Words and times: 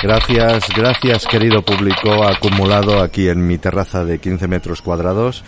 Gracias, 0.00 0.68
gracias 0.76 1.26
querido 1.26 1.62
público 1.62 2.22
acumulado 2.22 3.02
aquí 3.02 3.28
en 3.28 3.44
mi 3.44 3.58
terraza 3.58 4.04
de 4.04 4.20
15 4.20 4.46
metros 4.46 4.80
cuadrados 4.80 5.42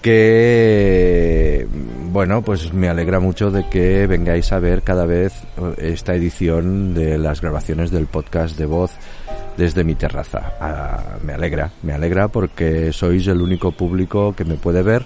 que 0.00 1.66
bueno 2.10 2.40
pues 2.40 2.72
me 2.72 2.88
alegra 2.88 3.20
mucho 3.20 3.50
de 3.50 3.68
que 3.68 4.06
vengáis 4.06 4.50
a 4.52 4.60
ver 4.60 4.80
cada 4.80 5.04
vez 5.04 5.34
esta 5.76 6.14
edición 6.14 6.94
de 6.94 7.18
las 7.18 7.42
grabaciones 7.42 7.90
del 7.90 8.06
podcast 8.06 8.56
de 8.56 8.64
voz 8.64 8.92
desde 9.58 9.84
mi 9.84 9.94
terraza. 9.94 10.54
Ah, 10.58 11.18
me 11.22 11.34
alegra 11.34 11.70
me 11.82 11.92
alegra 11.92 12.28
porque 12.28 12.94
sois 12.94 13.26
el 13.26 13.42
único 13.42 13.72
público 13.72 14.34
que 14.34 14.46
me 14.46 14.54
puede 14.54 14.82
ver 14.82 15.04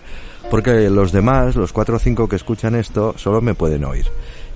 porque 0.49 0.89
los 0.91 1.11
demás 1.11 1.57
los 1.57 1.73
cuatro 1.73 1.97
o 1.97 1.99
cinco 1.99 2.29
que 2.29 2.37
escuchan 2.37 2.77
esto 2.77 3.15
solo 3.19 3.41
me 3.41 3.55
pueden 3.55 3.85
oír. 3.85 4.07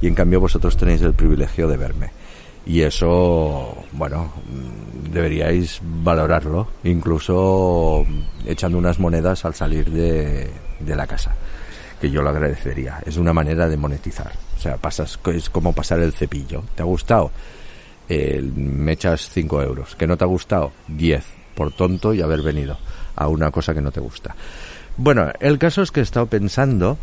Y 0.00 0.06
en 0.06 0.14
cambio 0.14 0.38
vosotros 0.38 0.76
tenéis 0.76 1.02
el 1.02 1.14
privilegio 1.14 1.66
de 1.66 1.76
verme 1.76 2.23
y 2.66 2.80
eso, 2.80 3.76
bueno, 3.92 4.32
deberíais 5.10 5.80
valorarlo, 5.82 6.68
incluso 6.84 8.04
echando 8.46 8.78
unas 8.78 8.98
monedas 8.98 9.44
al 9.44 9.54
salir 9.54 9.90
de, 9.90 10.50
de 10.80 10.96
la 10.96 11.06
casa, 11.06 11.34
que 12.00 12.10
yo 12.10 12.22
lo 12.22 12.30
agradecería. 12.30 13.00
Es 13.04 13.16
una 13.16 13.32
manera 13.32 13.68
de 13.68 13.76
monetizar. 13.76 14.32
O 14.56 14.60
sea, 14.60 14.76
pasas, 14.76 15.18
es 15.26 15.50
como 15.50 15.72
pasar 15.72 16.00
el 16.00 16.12
cepillo. 16.12 16.62
¿Te 16.74 16.82
ha 16.82 16.86
gustado? 16.86 17.30
me 18.08 18.92
echas 18.92 19.30
5 19.30 19.62
euros. 19.62 19.96
¿Que 19.96 20.06
no 20.06 20.16
te 20.16 20.24
ha 20.24 20.26
gustado? 20.26 20.72
10. 20.88 21.24
Por 21.54 21.72
tonto 21.72 22.12
y 22.12 22.20
haber 22.20 22.42
venido 22.42 22.76
a 23.16 23.28
una 23.28 23.50
cosa 23.50 23.74
que 23.74 23.80
no 23.80 23.92
te 23.92 24.00
gusta. 24.00 24.34
Bueno, 24.96 25.30
el 25.40 25.58
caso 25.58 25.82
es 25.82 25.90
que 25.90 26.00
he 26.00 26.02
estado 26.02 26.26
pensando 26.26 26.98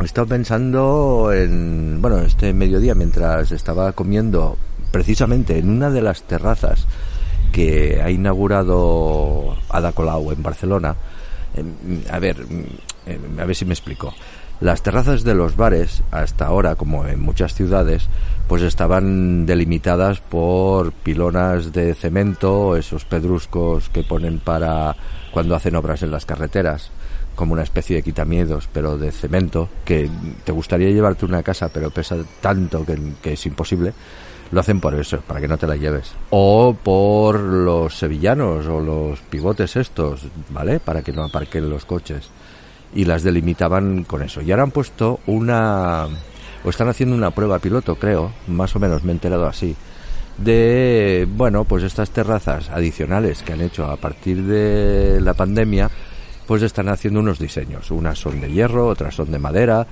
he 0.00 0.04
estado 0.04 0.28
pensando 0.28 1.32
en, 1.32 2.00
bueno, 2.00 2.18
este 2.18 2.52
mediodía 2.52 2.94
mientras 2.94 3.50
estaba 3.50 3.92
comiendo 3.92 4.56
precisamente 4.92 5.58
en 5.58 5.68
una 5.68 5.90
de 5.90 6.02
las 6.02 6.22
terrazas 6.22 6.86
que 7.52 8.00
ha 8.02 8.10
inaugurado 8.10 9.56
Ada 9.68 9.92
Colau 9.92 10.30
en 10.30 10.42
Barcelona. 10.42 10.94
Em, 11.56 12.02
a 12.10 12.18
ver, 12.18 12.36
em, 13.06 13.40
a 13.40 13.44
ver 13.44 13.56
si 13.56 13.64
me 13.64 13.74
explico. 13.74 14.14
Las 14.60 14.82
terrazas 14.82 15.24
de 15.24 15.34
los 15.34 15.56
bares, 15.56 16.02
hasta 16.10 16.46
ahora, 16.46 16.74
como 16.74 17.06
en 17.06 17.20
muchas 17.20 17.54
ciudades, 17.54 18.08
pues 18.48 18.62
estaban 18.62 19.46
delimitadas 19.46 20.20
por 20.20 20.92
pilonas 20.92 21.72
de 21.72 21.94
cemento, 21.94 22.76
esos 22.76 23.04
pedruscos 23.04 23.88
que 23.88 24.02
ponen 24.02 24.40
para 24.40 24.96
cuando 25.32 25.54
hacen 25.54 25.76
obras 25.76 26.02
en 26.02 26.10
las 26.10 26.26
carreteras 26.26 26.90
como 27.38 27.52
una 27.52 27.62
especie 27.62 27.94
de 27.94 28.02
quitamiedos, 28.02 28.68
pero 28.72 28.98
de 28.98 29.12
cemento, 29.12 29.68
que 29.84 30.10
te 30.42 30.50
gustaría 30.50 30.90
llevarte 30.90 31.24
una 31.24 31.44
casa, 31.44 31.68
pero 31.68 31.88
pesa 31.88 32.16
tanto 32.40 32.84
que, 32.84 33.32
es 33.32 33.46
imposible, 33.46 33.92
lo 34.50 34.58
hacen 34.58 34.80
por 34.80 34.92
eso, 34.96 35.20
para 35.20 35.40
que 35.40 35.46
no 35.46 35.56
te 35.56 35.68
la 35.68 35.76
lleves. 35.76 36.10
O 36.30 36.74
por 36.74 37.38
los 37.38 37.96
sevillanos 37.96 38.66
o 38.66 38.80
los 38.80 39.20
pivotes 39.20 39.76
estos, 39.76 40.22
¿vale? 40.50 40.80
Para 40.80 41.02
que 41.02 41.12
no 41.12 41.22
aparquen 41.22 41.70
los 41.70 41.84
coches. 41.84 42.28
Y 42.92 43.04
las 43.04 43.22
delimitaban 43.22 44.02
con 44.02 44.22
eso. 44.22 44.42
Y 44.42 44.50
ahora 44.50 44.64
han 44.64 44.72
puesto 44.72 45.20
una... 45.28 46.08
o 46.64 46.70
están 46.70 46.88
haciendo 46.88 47.14
una 47.14 47.30
prueba 47.30 47.60
piloto, 47.60 47.94
creo, 47.94 48.32
más 48.48 48.74
o 48.74 48.80
menos 48.80 49.04
me 49.04 49.12
he 49.12 49.14
enterado 49.14 49.46
así, 49.46 49.76
de, 50.38 51.28
bueno, 51.30 51.62
pues 51.62 51.84
estas 51.84 52.10
terrazas 52.10 52.68
adicionales 52.70 53.44
que 53.44 53.52
han 53.52 53.60
hecho 53.60 53.86
a 53.86 53.96
partir 53.96 54.42
de 54.42 55.20
la 55.20 55.34
pandemia, 55.34 55.88
pues 56.48 56.62
están 56.62 56.88
haciendo 56.88 57.20
unos 57.20 57.38
diseños. 57.38 57.90
Unas 57.90 58.18
son 58.18 58.40
de 58.40 58.50
hierro, 58.50 58.88
otras 58.88 59.14
son 59.14 59.30
de 59.30 59.38
madera, 59.38 59.86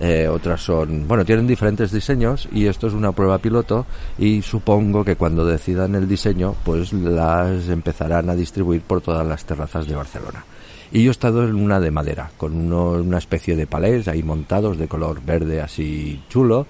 eh, 0.00 0.26
otras 0.28 0.62
son, 0.62 1.06
bueno, 1.06 1.26
tienen 1.26 1.46
diferentes 1.46 1.92
diseños 1.92 2.48
y 2.50 2.66
esto 2.68 2.86
es 2.86 2.94
una 2.94 3.12
prueba 3.12 3.36
piloto 3.36 3.84
y 4.18 4.40
supongo 4.40 5.04
que 5.04 5.16
cuando 5.16 5.44
decidan 5.44 5.94
el 5.94 6.08
diseño, 6.08 6.56
pues 6.64 6.94
las 6.94 7.68
empezarán 7.68 8.30
a 8.30 8.34
distribuir 8.34 8.80
por 8.80 9.02
todas 9.02 9.26
las 9.26 9.44
terrazas 9.44 9.86
de 9.86 9.94
Barcelona. 9.94 10.42
Y 10.90 11.04
yo 11.04 11.10
he 11.10 11.12
estado 11.12 11.44
en 11.46 11.54
una 11.54 11.78
de 11.78 11.90
madera, 11.90 12.30
con 12.38 12.72
una 12.72 13.18
especie 13.18 13.54
de 13.54 13.66
palés 13.66 14.08
ahí 14.08 14.22
montados 14.22 14.78
de 14.78 14.88
color 14.88 15.20
verde 15.22 15.60
así 15.60 16.22
chulo 16.30 16.66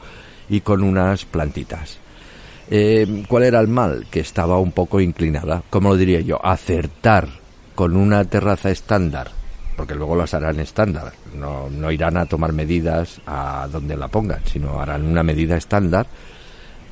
y 0.49 0.61
con 0.63 0.83
unas 0.83 1.25
plantitas. 1.25 1.99
Eh, 2.69 3.25
¿Cuál 3.29 3.45
era 3.45 3.61
el 3.61 3.69
mal? 3.69 4.07
Que 4.11 4.21
estaba 4.21 4.59
un 4.59 4.73
poco 4.73 5.01
inclinada. 5.01 5.63
¿Cómo 5.71 5.91
lo 5.91 5.97
diría 5.97 6.21
yo? 6.21 6.45
Acertar 6.45 7.40
con 7.81 7.97
una 7.97 8.27
terraza 8.27 8.71
estándar, 8.71 9.31
porque 9.75 9.95
luego 9.95 10.15
las 10.15 10.35
harán 10.35 10.61
estándar, 10.61 11.15
no, 11.35 11.71
no 11.71 11.91
irán 11.91 12.19
a 12.19 12.27
tomar 12.27 12.53
medidas 12.53 13.23
a 13.27 13.67
donde 13.73 13.97
la 13.97 14.09
pongan, 14.09 14.43
sino 14.45 14.83
harán 14.83 15.07
una 15.07 15.23
medida 15.23 15.57
estándar, 15.57 16.07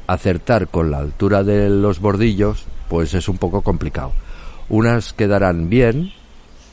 acertar 0.07 0.69
con 0.69 0.91
la 0.91 0.97
altura 0.97 1.45
de 1.45 1.69
los 1.69 2.01
bordillos, 2.01 2.65
pues 2.89 3.13
es 3.13 3.29
un 3.29 3.37
poco 3.37 3.61
complicado. 3.61 4.13
Unas 4.71 5.13
quedarán 5.13 5.69
bien, 5.69 6.11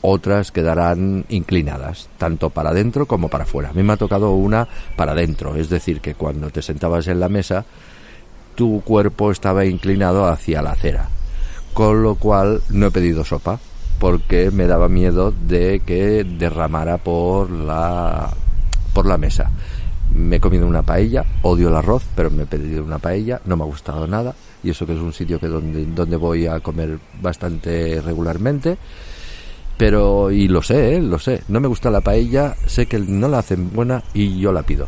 otras 0.00 0.50
quedarán 0.50 1.26
inclinadas, 1.28 2.08
tanto 2.16 2.48
para 2.48 2.70
adentro 2.70 3.04
como 3.04 3.28
para 3.28 3.44
afuera. 3.44 3.68
A 3.68 3.74
mí 3.74 3.82
me 3.82 3.92
ha 3.92 3.98
tocado 3.98 4.30
una 4.30 4.66
para 4.96 5.12
adentro, 5.12 5.56
es 5.56 5.68
decir, 5.68 6.00
que 6.00 6.14
cuando 6.14 6.48
te 6.48 6.62
sentabas 6.62 7.06
en 7.08 7.20
la 7.20 7.28
mesa, 7.28 7.66
tu 8.54 8.80
cuerpo 8.80 9.30
estaba 9.30 9.66
inclinado 9.66 10.26
hacia 10.26 10.62
la 10.62 10.70
acera, 10.70 11.10
con 11.74 12.02
lo 12.02 12.14
cual 12.14 12.62
no 12.70 12.86
he 12.86 12.90
pedido 12.90 13.22
sopa, 13.22 13.60
porque 13.98 14.50
me 14.50 14.66
daba 14.66 14.88
miedo 14.88 15.32
de 15.32 15.80
que 15.80 16.24
derramara 16.24 16.98
por 16.98 17.50
la 17.50 18.30
por 18.92 19.06
la 19.06 19.18
mesa. 19.18 19.50
Me 20.14 20.36
he 20.36 20.40
comido 20.40 20.66
una 20.66 20.82
paella, 20.82 21.24
odio 21.42 21.68
el 21.68 21.74
arroz, 21.74 22.02
pero 22.14 22.30
me 22.30 22.44
he 22.44 22.46
pedido 22.46 22.82
una 22.82 22.98
paella, 22.98 23.40
no 23.44 23.56
me 23.56 23.64
ha 23.64 23.66
gustado 23.66 24.06
nada, 24.06 24.34
y 24.62 24.70
eso 24.70 24.86
que 24.86 24.94
es 24.94 24.98
un 24.98 25.12
sitio 25.12 25.38
que 25.38 25.48
donde, 25.48 25.84
donde 25.84 26.16
voy 26.16 26.46
a 26.46 26.60
comer 26.60 26.98
bastante 27.20 28.00
regularmente, 28.00 28.78
pero, 29.76 30.30
y 30.30 30.48
lo 30.48 30.62
sé, 30.62 30.94
¿eh? 30.94 31.02
lo 31.02 31.18
sé, 31.18 31.42
no 31.48 31.60
me 31.60 31.68
gusta 31.68 31.90
la 31.90 32.00
paella, 32.00 32.56
sé 32.66 32.86
que 32.86 32.98
no 32.98 33.28
la 33.28 33.40
hacen 33.40 33.70
buena 33.72 34.02
y 34.14 34.38
yo 34.38 34.52
la 34.52 34.62
pido. 34.62 34.86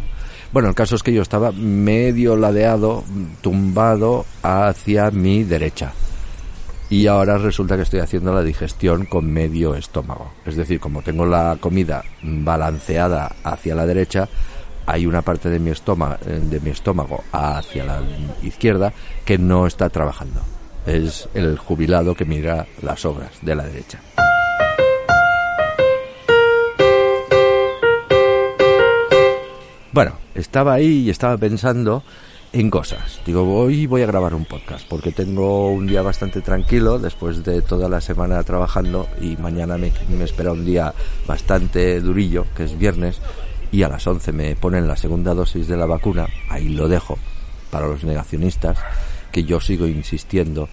Bueno, 0.51 0.71
el 0.71 0.75
caso 0.75 0.97
es 0.97 1.03
que 1.03 1.13
yo 1.13 1.21
estaba 1.21 1.53
medio 1.53 2.37
ladeado, 2.37 3.05
tumbado 3.43 4.25
hacia 4.43 5.11
mi 5.11 5.45
derecha 5.45 5.93
y 6.91 7.07
ahora 7.07 7.37
resulta 7.37 7.77
que 7.77 7.83
estoy 7.83 8.01
haciendo 8.01 8.33
la 8.33 8.43
digestión 8.43 9.05
con 9.05 9.31
medio 9.31 9.75
estómago. 9.75 10.33
Es 10.47 10.57
decir, 10.57 10.81
como 10.81 11.03
tengo 11.03 11.27
la 11.27 11.59
comida 11.61 12.03
balanceada 12.23 13.37
hacia 13.45 13.75
la 13.75 13.85
derecha, 13.85 14.29
hay 14.87 15.07
una 15.07 15.21
parte 15.21 15.51
de 15.51 15.59
mi 15.59 15.71
estómago, 15.71 16.17
eh, 16.27 16.41
de 16.43 16.61
mi 16.61 16.71
estómago 16.71 17.25
hacia 17.31 17.85
la 17.85 18.01
izquierda 18.43 18.93
que 19.27 19.37
no 19.37 19.67
está 19.67 19.91
trabajando. 19.91 20.41
Es 20.87 21.29
el 21.35 21.59
jubilado 21.59 22.15
que 22.15 22.25
mira 22.25 22.67
las 22.81 23.05
obras 23.05 23.33
de 23.43 23.55
la 23.55 23.65
derecha. 23.65 24.01
Bueno, 29.93 30.13
estaba 30.35 30.75
ahí 30.75 31.01
y 31.01 31.11
estaba 31.11 31.37
pensando 31.37 32.03
en 32.53 32.71
cosas. 32.71 33.21
Digo, 33.27 33.43
hoy 33.59 33.87
voy 33.87 34.03
a 34.03 34.07
grabar 34.07 34.35
un 34.35 34.45
podcast 34.45 34.87
porque 34.89 35.13
tengo 35.13 35.71
un 35.71 35.87
día 35.87 36.03
bastante 36.03 36.41
tranquilo 36.41 36.99
después 36.99 37.45
de 37.45 37.63
toda 37.63 37.89
la 37.89 38.01
semana 38.01 38.43
trabajando 38.43 39.09
y 39.21 39.37
mañana 39.37 39.77
me, 39.77 39.93
espera 40.23 40.53
un 40.53 40.65
día 40.65 40.95
bastante 41.27 42.01
durillo, 42.01 42.47
que 42.57 42.65
es 42.65 42.79
viernes, 42.79 43.21
y 43.71 43.83
a 43.83 43.89
las 43.89 44.07
11 44.07 44.33
me 44.33 44.57
ponen 44.57 44.89
la 44.89 44.97
segunda 44.97 45.35
dosis 45.35 45.69
de 45.69 45.77
la 45.77 45.87
vacuna. 45.87 46.27
Ahí 46.49 46.69
lo 46.71 46.89
dejo 46.89 47.19
para 47.71 47.87
los 47.87 48.05
negacionistas, 48.05 48.79
que 49.31 49.45
yo 49.45 49.61
sigo 49.61 49.87
insistiendo 49.87 50.69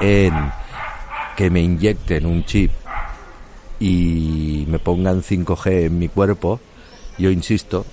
en 0.00 0.34
que 1.36 1.50
me 1.50 1.60
inyecten 1.60 2.26
un 2.26 2.44
chip 2.44 2.70
y 3.80 4.64
me 4.68 4.78
pongan 4.78 5.22
5G 5.22 5.86
en 5.86 5.98
mi 5.98 6.08
cuerpo 6.08 6.60
yo 7.18 7.30
insisto, 7.30 7.84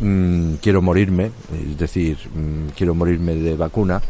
mm, 0.00 0.54
quiero 0.54 0.82
morirme, 0.82 1.30
es 1.52 1.78
decir, 1.78 2.18
mm, 2.34 2.68
quiero 2.76 2.94
morirme 2.94 3.34
de 3.34 3.56
vacuna 3.56 4.00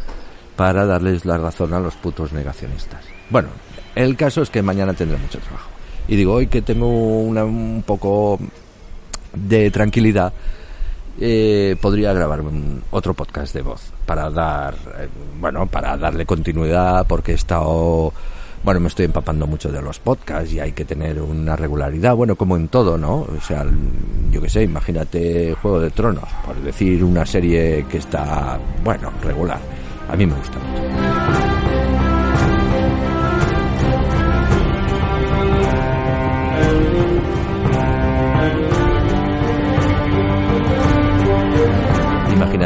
para 0.57 0.87
darles 0.87 1.25
la 1.25 1.39
razón 1.39 1.73
a 1.75 1.81
los 1.81 1.95
putos 1.95 2.33
negacionistas. 2.33 3.05
Bueno, 3.31 3.49
el 3.95 4.17
caso 4.17 4.43
es 4.43 4.51
que 4.51 4.63
mañana 4.63 4.95
tendré 4.95 5.19
mucho 5.19 5.39
trabajo. 5.39 5.71
Y 6.07 6.17
digo, 6.17 6.35
hoy 6.35 6.47
que 6.47 6.63
tengo 6.63 6.87
un 6.87 7.83
poco 7.87 8.39
de 9.33 9.71
tranquilidad, 9.71 10.33
eh, 11.21 11.77
podría 11.81 12.13
grabar 12.13 12.41
un, 12.41 12.83
otro 12.91 13.15
podcast 13.15 13.55
de 13.55 13.63
voz 13.63 13.93
para 14.05 14.31
dar, 14.31 14.75
eh, 14.99 15.09
bueno, 15.39 15.67
para 15.67 15.97
darle 15.97 16.27
continuidad 16.27 17.07
porque 17.07 17.33
he 17.33 17.35
estado, 17.37 18.13
bueno, 18.65 18.81
me 18.81 18.89
estoy 18.89 19.05
empapando 19.05 19.47
mucho 19.47 19.71
de 19.71 19.83
los 19.83 19.99
podcasts 19.99 20.53
y 20.53 20.61
hay 20.61 20.73
que 20.73 20.85
tener 20.85 21.21
una 21.21 21.55
regularidad, 21.55 22.15
bueno, 22.15 22.35
como 22.35 22.57
en 22.57 22.69
todo, 22.69 22.97
¿no? 22.97 23.17
O 23.21 23.41
sea, 23.47 23.67
yo 24.31 24.41
qué 24.41 24.49
sé, 24.49 24.63
imagínate 24.63 25.55
Juego 25.61 25.81
de 25.81 25.91
Tronos, 25.91 26.29
por 26.47 26.57
decir 26.63 27.05
una 27.05 27.27
serie 27.27 27.85
que 27.91 27.99
está, 27.99 28.59
bueno, 28.83 29.13
regular. 29.23 29.61
A 30.09 30.17
mí 30.17 30.27
me 30.27 30.35
gusta 30.35 30.59
mucho. 30.59 31.14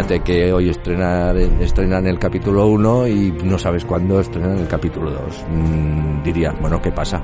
Que 0.09 0.51
hoy 0.55 0.71
estrenar, 0.71 1.37
estrenan 1.37 2.07
el 2.07 2.19
capítulo 2.19 2.67
1 2.69 3.09
y 3.09 3.31
no 3.45 3.59
sabes 3.59 3.85
cuándo 3.85 4.19
estrenan 4.19 4.57
el 4.57 4.67
capítulo 4.67 5.11
2. 5.11 5.21
Mm, 5.51 6.59
bueno, 6.63 6.81
¿qué 6.81 6.91
pasa? 6.91 7.23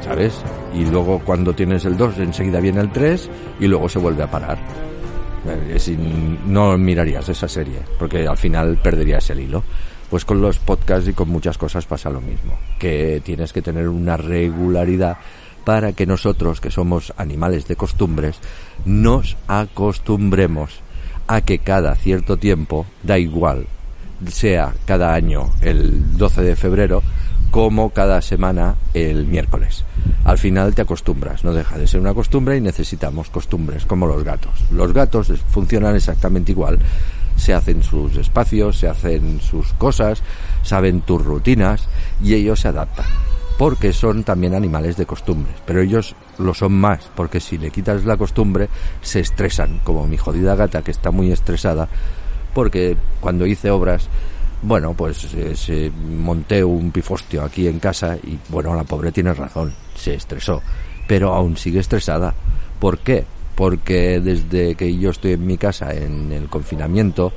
¿Sabes? 0.00 0.38
Y 0.72 0.86
luego 0.86 1.18
cuando 1.18 1.52
tienes 1.52 1.84
el 1.84 1.98
2 1.98 2.18
enseguida 2.20 2.60
viene 2.60 2.80
el 2.80 2.90
3 2.90 3.28
y 3.60 3.66
luego 3.66 3.90
se 3.90 3.98
vuelve 3.98 4.22
a 4.22 4.30
parar. 4.30 4.56
Eh, 5.46 5.98
no 6.46 6.78
mirarías 6.78 7.28
esa 7.28 7.46
serie 7.46 7.80
porque 7.98 8.26
al 8.26 8.38
final 8.38 8.78
perderías 8.82 9.28
el 9.28 9.40
hilo. 9.40 9.62
Pues 10.08 10.24
con 10.24 10.40
los 10.40 10.58
podcasts 10.58 11.10
y 11.10 11.12
con 11.12 11.28
muchas 11.28 11.58
cosas 11.58 11.84
pasa 11.84 12.08
lo 12.08 12.22
mismo, 12.22 12.58
que 12.78 13.20
tienes 13.22 13.52
que 13.52 13.60
tener 13.60 13.86
una 13.86 14.16
regularidad 14.16 15.18
para 15.66 15.92
que 15.92 16.06
nosotros, 16.06 16.62
que 16.62 16.70
somos 16.70 17.12
animales 17.18 17.68
de 17.68 17.76
costumbres, 17.76 18.40
nos 18.86 19.36
acostumbremos 19.46 20.87
a 21.28 21.42
que 21.42 21.58
cada 21.58 21.94
cierto 21.94 22.38
tiempo, 22.38 22.86
da 23.02 23.18
igual, 23.18 23.66
sea 24.28 24.74
cada 24.86 25.14
año 25.14 25.50
el 25.60 26.16
12 26.16 26.42
de 26.42 26.56
febrero, 26.56 27.02
como 27.50 27.90
cada 27.90 28.20
semana 28.20 28.74
el 28.94 29.26
miércoles. 29.26 29.84
Al 30.24 30.38
final 30.38 30.74
te 30.74 30.82
acostumbras, 30.82 31.44
no 31.44 31.52
deja 31.52 31.78
de 31.78 31.86
ser 31.86 32.00
una 32.00 32.14
costumbre 32.14 32.56
y 32.56 32.60
necesitamos 32.60 33.30
costumbres, 33.30 33.86
como 33.86 34.06
los 34.06 34.24
gatos. 34.24 34.64
Los 34.72 34.92
gatos 34.92 35.32
funcionan 35.48 35.96
exactamente 35.96 36.52
igual, 36.52 36.78
se 37.36 37.54
hacen 37.54 37.82
sus 37.82 38.16
espacios, 38.16 38.78
se 38.78 38.88
hacen 38.88 39.40
sus 39.40 39.72
cosas, 39.74 40.22
saben 40.62 41.02
tus 41.02 41.24
rutinas 41.24 41.88
y 42.22 42.34
ellos 42.34 42.60
se 42.60 42.68
adaptan 42.68 43.27
porque 43.58 43.92
son 43.92 44.22
también 44.22 44.54
animales 44.54 44.96
de 44.96 45.04
costumbres, 45.04 45.56
pero 45.66 45.80
ellos 45.80 46.14
lo 46.38 46.54
son 46.54 46.72
más, 46.72 47.10
porque 47.16 47.40
si 47.40 47.58
le 47.58 47.72
quitas 47.72 48.04
la 48.04 48.16
costumbre 48.16 48.68
se 49.02 49.18
estresan, 49.18 49.80
como 49.82 50.06
mi 50.06 50.16
jodida 50.16 50.54
gata 50.54 50.82
que 50.82 50.92
está 50.92 51.10
muy 51.10 51.32
estresada, 51.32 51.88
porque 52.54 52.96
cuando 53.20 53.46
hice 53.46 53.70
obras, 53.70 54.08
bueno, 54.62 54.94
pues 54.94 55.32
eh, 55.34 55.56
se 55.56 55.90
monté 55.90 56.62
un 56.62 56.92
pifostio 56.92 57.42
aquí 57.42 57.66
en 57.66 57.80
casa 57.80 58.16
y 58.16 58.38
bueno, 58.48 58.74
la 58.76 58.84
pobre 58.84 59.10
tiene 59.10 59.34
razón, 59.34 59.74
se 59.94 60.14
estresó, 60.14 60.62
pero 61.08 61.34
aún 61.34 61.56
sigue 61.56 61.80
estresada. 61.80 62.34
¿Por 62.78 62.98
qué? 62.98 63.24
Porque 63.56 64.20
desde 64.20 64.76
que 64.76 64.96
yo 64.96 65.10
estoy 65.10 65.32
en 65.32 65.46
mi 65.46 65.58
casa 65.58 65.92
en 65.92 66.30
el 66.30 66.48
confinamiento 66.48 67.32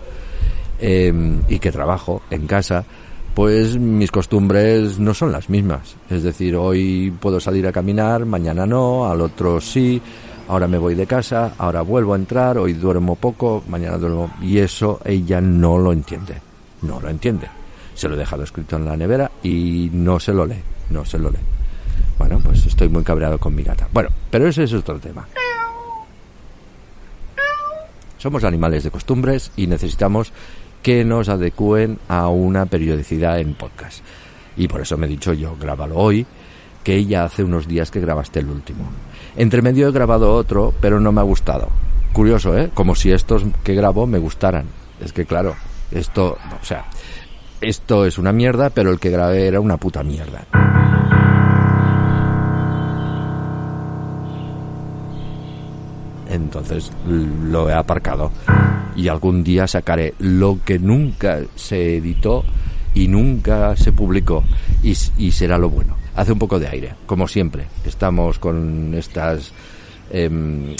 em, 0.79 1.41
y 1.47 1.57
que 1.57 1.71
trabajo 1.71 2.21
en 2.29 2.45
casa, 2.45 2.85
pues 3.33 3.77
mis 3.77 4.11
costumbres 4.11 4.99
no 4.99 5.13
son 5.13 5.31
las 5.31 5.49
mismas. 5.49 5.95
Es 6.09 6.23
decir, 6.23 6.55
hoy 6.55 7.13
puedo 7.19 7.39
salir 7.39 7.65
a 7.67 7.71
caminar, 7.71 8.25
mañana 8.25 8.65
no, 8.65 9.09
al 9.09 9.21
otro 9.21 9.61
sí, 9.61 10.01
ahora 10.47 10.67
me 10.67 10.77
voy 10.77 10.95
de 10.95 11.07
casa, 11.07 11.53
ahora 11.57 11.81
vuelvo 11.81 12.13
a 12.13 12.17
entrar, 12.17 12.57
hoy 12.57 12.73
duermo 12.73 13.15
poco, 13.15 13.63
mañana 13.67 13.97
duermo. 13.97 14.31
Y 14.41 14.57
eso 14.57 14.99
ella 15.05 15.39
no 15.39 15.77
lo 15.77 15.93
entiende, 15.93 16.35
no 16.81 16.99
lo 16.99 17.09
entiende. 17.09 17.47
Se 17.93 18.09
lo 18.09 18.15
he 18.15 18.19
dejado 18.19 18.43
escrito 18.43 18.75
en 18.75 18.85
la 18.85 18.97
nevera 18.97 19.31
y 19.43 19.89
no 19.93 20.19
se 20.19 20.33
lo 20.33 20.45
lee, 20.45 20.61
no 20.89 21.05
se 21.05 21.17
lo 21.17 21.29
lee. 21.29 21.39
Bueno, 22.17 22.39
pues 22.43 22.65
estoy 22.65 22.89
muy 22.89 23.03
cabreado 23.03 23.37
con 23.37 23.55
mi 23.55 23.63
gata. 23.63 23.87
Bueno, 23.93 24.09
pero 24.29 24.47
ese 24.47 24.63
es 24.63 24.73
otro 24.73 24.99
tema. 24.99 25.27
Somos 28.17 28.43
animales 28.43 28.83
de 28.83 28.91
costumbres 28.91 29.51
y 29.55 29.65
necesitamos 29.65 30.31
que 30.81 31.03
nos 31.05 31.29
adecúen 31.29 31.99
a 32.07 32.27
una 32.27 32.65
periodicidad 32.65 33.39
en 33.39 33.53
podcast. 33.53 34.03
Y 34.57 34.67
por 34.67 34.81
eso 34.81 34.97
me 34.97 35.05
he 35.05 35.09
dicho 35.09 35.33
yo, 35.33 35.55
grábalo 35.59 35.97
hoy, 35.97 36.25
que 36.83 37.05
ya 37.05 37.23
hace 37.23 37.43
unos 37.43 37.67
días 37.67 37.91
que 37.91 37.99
grabaste 37.99 38.39
el 38.39 38.49
último. 38.49 38.89
Entre 39.35 39.61
medio 39.61 39.87
he 39.87 39.91
grabado 39.91 40.33
otro, 40.33 40.73
pero 40.81 40.99
no 40.99 41.11
me 41.11 41.21
ha 41.21 41.25
gustado. 41.25 41.69
Curioso, 42.13 42.57
¿eh? 42.57 42.69
Como 42.73 42.95
si 42.95 43.11
estos 43.11 43.43
que 43.63 43.75
grabo 43.75 44.05
me 44.05 44.19
gustaran. 44.19 44.65
Es 44.99 45.13
que 45.13 45.25
claro, 45.25 45.55
esto, 45.91 46.37
o 46.61 46.65
sea, 46.65 46.85
esto 47.61 48.05
es 48.05 48.17
una 48.17 48.31
mierda, 48.31 48.69
pero 48.69 48.91
el 48.91 48.99
que 48.99 49.09
grabé 49.09 49.47
era 49.47 49.59
una 49.59 49.77
puta 49.77 50.03
mierda. 50.03 50.45
Entonces 56.31 56.91
lo 57.07 57.69
he 57.69 57.73
aparcado 57.73 58.31
y 58.95 59.07
algún 59.07 59.43
día 59.43 59.67
sacaré 59.67 60.13
lo 60.19 60.59
que 60.63 60.79
nunca 60.79 61.41
se 61.55 61.97
editó 61.97 62.43
y 62.93 63.07
nunca 63.07 63.75
se 63.75 63.91
publicó 63.91 64.43
y, 64.81 64.95
será 65.31 65.57
lo 65.57 65.69
bueno. 65.69 65.95
Hace 66.15 66.31
un 66.33 66.39
poco 66.39 66.59
de 66.59 66.67
aire, 66.67 66.95
como 67.05 67.27
siempre. 67.27 67.65
Estamos 67.85 68.39
con 68.39 68.93
estas 68.95 69.53
em, 70.09 70.75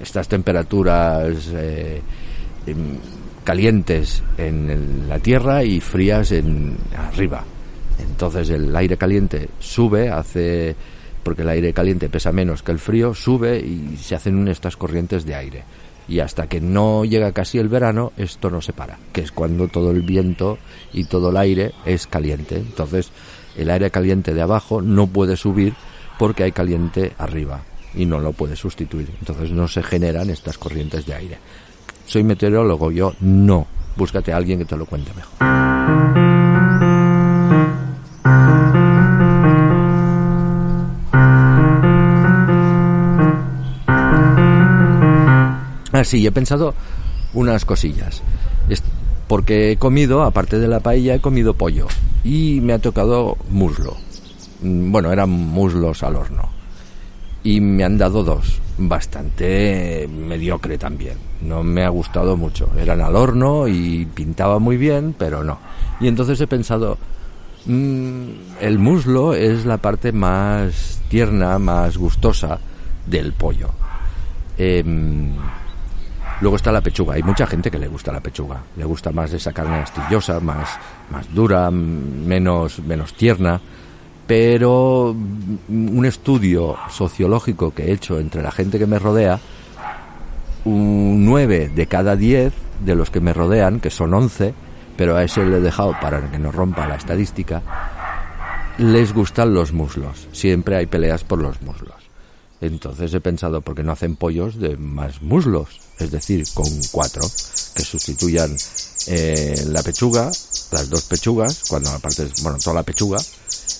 estas 0.00 0.28
temperaturas 0.28 1.50
eh, 1.52 2.00
em, 2.66 2.98
calientes 3.44 4.22
en 4.36 5.08
la 5.08 5.18
tierra 5.18 5.64
y 5.64 5.80
frías 5.80 6.32
en 6.32 6.76
arriba. 6.96 7.44
Entonces 7.98 8.50
el 8.50 8.74
aire 8.74 8.96
caliente 8.96 9.48
sube, 9.58 10.10
hace 10.10 10.74
porque 11.26 11.42
el 11.42 11.48
aire 11.48 11.72
caliente 11.72 12.08
pesa 12.08 12.30
menos 12.30 12.62
que 12.62 12.70
el 12.70 12.78
frío, 12.78 13.12
sube 13.12 13.58
y 13.58 13.96
se 13.96 14.14
hacen 14.14 14.46
estas 14.46 14.76
corrientes 14.76 15.26
de 15.26 15.34
aire 15.34 15.64
y 16.06 16.20
hasta 16.20 16.46
que 16.46 16.60
no 16.60 17.04
llega 17.04 17.32
casi 17.32 17.58
el 17.58 17.68
verano 17.68 18.12
esto 18.16 18.48
no 18.48 18.60
se 18.60 18.72
para, 18.72 18.96
que 19.12 19.22
es 19.22 19.32
cuando 19.32 19.66
todo 19.66 19.90
el 19.90 20.02
viento 20.02 20.56
y 20.92 21.06
todo 21.06 21.30
el 21.30 21.36
aire 21.36 21.72
es 21.84 22.06
caliente. 22.06 22.54
Entonces 22.54 23.10
el 23.56 23.72
aire 23.72 23.90
caliente 23.90 24.34
de 24.34 24.42
abajo 24.42 24.80
no 24.80 25.08
puede 25.08 25.36
subir 25.36 25.74
porque 26.16 26.44
hay 26.44 26.52
caliente 26.52 27.12
arriba 27.18 27.62
y 27.92 28.06
no 28.06 28.20
lo 28.20 28.32
puede 28.32 28.54
sustituir. 28.54 29.10
Entonces 29.18 29.50
no 29.50 29.66
se 29.66 29.82
generan 29.82 30.30
estas 30.30 30.58
corrientes 30.58 31.06
de 31.06 31.14
aire. 31.14 31.38
Soy 32.06 32.22
meteorólogo, 32.22 32.92
yo 32.92 33.14
no. 33.18 33.66
Búscate 33.96 34.32
a 34.32 34.36
alguien 34.36 34.60
que 34.60 34.64
te 34.64 34.76
lo 34.76 34.86
cuente 34.86 35.10
mejor. 35.12 36.25
Ah, 45.96 46.04
sí, 46.04 46.26
he 46.26 46.30
pensado 46.30 46.74
unas 47.32 47.64
cosillas. 47.64 48.22
Porque 49.28 49.72
he 49.72 49.76
comido, 49.78 50.22
aparte 50.22 50.58
de 50.58 50.68
la 50.68 50.80
paella, 50.80 51.14
he 51.14 51.20
comido 51.20 51.54
pollo. 51.54 51.86
Y 52.22 52.60
me 52.60 52.74
ha 52.74 52.78
tocado 52.78 53.38
muslo. 53.48 53.96
Mm, 54.60 54.92
bueno, 54.92 55.10
eran 55.10 55.30
muslos 55.30 56.02
al 56.02 56.16
horno. 56.16 56.50
Y 57.42 57.60
me 57.60 57.82
han 57.82 57.96
dado 57.96 58.22
dos. 58.22 58.60
Bastante 58.76 60.06
mediocre 60.06 60.76
también. 60.76 61.16
No 61.40 61.62
me 61.62 61.82
ha 61.82 61.88
gustado 61.88 62.36
mucho. 62.36 62.68
Eran 62.78 63.00
al 63.00 63.16
horno 63.16 63.66
y 63.66 64.04
pintaba 64.04 64.58
muy 64.58 64.76
bien, 64.76 65.14
pero 65.18 65.42
no. 65.42 65.58
Y 65.98 66.08
entonces 66.08 66.38
he 66.42 66.46
pensado, 66.46 66.98
mm, 67.64 68.26
el 68.60 68.78
muslo 68.78 69.32
es 69.32 69.64
la 69.64 69.78
parte 69.78 70.12
más 70.12 71.00
tierna, 71.08 71.58
más 71.58 71.96
gustosa 71.96 72.58
del 73.06 73.32
pollo. 73.32 73.70
Eh, 74.58 74.84
Luego 76.40 76.56
está 76.56 76.70
la 76.70 76.82
pechuga. 76.82 77.14
Hay 77.14 77.22
mucha 77.22 77.46
gente 77.46 77.70
que 77.70 77.78
le 77.78 77.88
gusta 77.88 78.12
la 78.12 78.20
pechuga. 78.20 78.62
Le 78.76 78.84
gusta 78.84 79.10
más 79.10 79.32
esa 79.32 79.52
carne 79.52 79.76
astillosa, 79.76 80.38
más, 80.40 80.78
más 81.10 81.32
dura, 81.34 81.70
menos, 81.70 82.80
menos 82.80 83.14
tierna. 83.14 83.60
Pero 84.26 85.10
un 85.68 86.04
estudio 86.04 86.76
sociológico 86.90 87.72
que 87.72 87.84
he 87.84 87.92
hecho 87.92 88.18
entre 88.18 88.42
la 88.42 88.50
gente 88.50 88.78
que 88.78 88.86
me 88.86 88.98
rodea, 88.98 89.38
un 90.64 91.24
9 91.24 91.70
de 91.74 91.86
cada 91.86 92.16
10 92.16 92.52
de 92.84 92.94
los 92.96 93.10
que 93.10 93.20
me 93.20 93.32
rodean, 93.32 93.80
que 93.80 93.90
son 93.90 94.12
11, 94.12 94.52
pero 94.96 95.16
a 95.16 95.22
ese 95.22 95.46
le 95.46 95.58
he 95.58 95.60
dejado 95.60 95.94
para 96.00 96.20
que 96.30 96.38
no 96.38 96.50
rompa 96.50 96.88
la 96.88 96.96
estadística, 96.96 97.62
les 98.78 99.14
gustan 99.14 99.54
los 99.54 99.72
muslos. 99.72 100.28
Siempre 100.32 100.76
hay 100.76 100.86
peleas 100.86 101.24
por 101.24 101.40
los 101.40 101.62
muslos. 101.62 102.10
Entonces 102.60 103.14
he 103.14 103.20
pensado, 103.20 103.60
¿por 103.60 103.74
qué 103.74 103.82
no 103.82 103.92
hacen 103.92 104.16
pollos 104.16 104.58
de 104.58 104.76
más 104.76 105.22
muslos? 105.22 105.85
Es 105.98 106.10
decir, 106.10 106.44
con 106.54 106.68
cuatro, 106.90 107.22
que 107.74 107.84
sustituyan 107.84 108.56
eh, 109.06 109.64
la 109.68 109.82
pechuga, 109.82 110.30
las 110.72 110.90
dos 110.90 111.02
pechugas, 111.04 111.64
cuando 111.68 111.90
aparte 111.90 112.28
bueno, 112.42 112.58
toda 112.58 112.74
la 112.74 112.82
pechuga, 112.82 113.18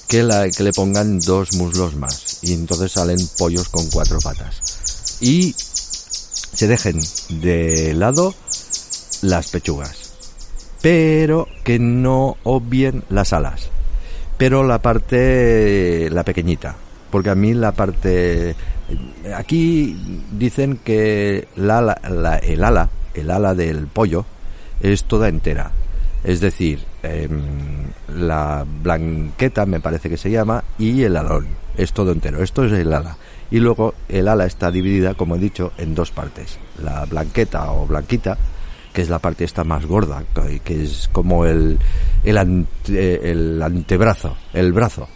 que, 0.09 0.23
la, 0.23 0.49
que 0.51 0.63
le 0.63 0.73
pongan 0.73 1.21
dos 1.21 1.55
muslos 1.55 1.97
más. 1.97 2.39
Y 2.43 2.53
entonces 2.53 2.93
salen 2.93 3.19
pollos 3.39 3.69
con 3.69 3.89
cuatro 3.91 4.19
patas. 4.21 5.19
Y 5.21 5.55
se 5.57 6.67
dejen 6.69 7.01
de 7.29 7.93
lado 7.95 8.35
las 9.23 9.49
pechugas. 9.49 10.13
Pero 10.83 11.49
que 11.65 11.79
no 11.79 12.37
obvien 12.45 13.05
las 13.09 13.33
alas. 13.33 13.71
Pero 14.39 14.65
la 14.65 14.81
parte, 14.81 16.09
la 16.11 16.25
pequeñita. 16.25 16.77
Porque 17.11 17.31
a 17.31 17.35
mí 17.35 17.55
la 17.55 17.73
parte, 17.73 18.55
aquí 19.35 19.97
dicen 20.33 20.79
que 20.83 21.49
la, 21.57 21.99
el 22.43 22.65
ala, 22.65 22.91
el 23.15 23.31
ala 23.31 23.55
del 23.55 23.87
pollo, 23.87 24.25
es 24.81 25.05
toda 25.05 25.29
entera. 25.29 25.71
Es 26.25 26.41
decir, 26.41 26.81
em, 27.03 27.41
la 28.17 28.65
blanqueta 28.67 29.65
me 29.67 29.81
parece 29.81 30.09
que 30.09 30.17
se 30.17 30.31
llama 30.31 30.65
y 30.79 31.03
el 31.03 31.17
alón. 31.17 31.47
Es 31.77 31.93
todo 31.93 32.13
entero. 32.13 32.43
Esto 32.43 32.65
es 32.65 32.73
el 32.73 32.93
ala. 32.93 33.17
Y 33.51 33.61
luego 33.61 33.95
el 34.09 34.27
ala 34.29 34.47
está 34.47 34.71
dividida, 34.71 35.15
como 35.15 35.37
he 35.37 35.39
dicho, 35.39 35.73
en 35.79 35.95
dos 35.95 36.11
partes. 36.11 36.59
La 36.83 37.05
blanqueta 37.05 37.71
o 37.71 37.87
blanquita, 37.87 38.37
que 38.93 39.03
es 39.03 39.09
la 39.09 39.19
parte 39.21 39.45
esta 39.45 39.63
más 39.63 39.87
gorda, 39.87 40.25
que 40.65 40.83
es 40.83 41.09
como 41.13 41.45
el, 41.45 41.79
el, 42.25 42.67
el 42.89 43.63
antebrazo, 43.63 44.37
el 44.53 44.73
brazo, 44.73 45.07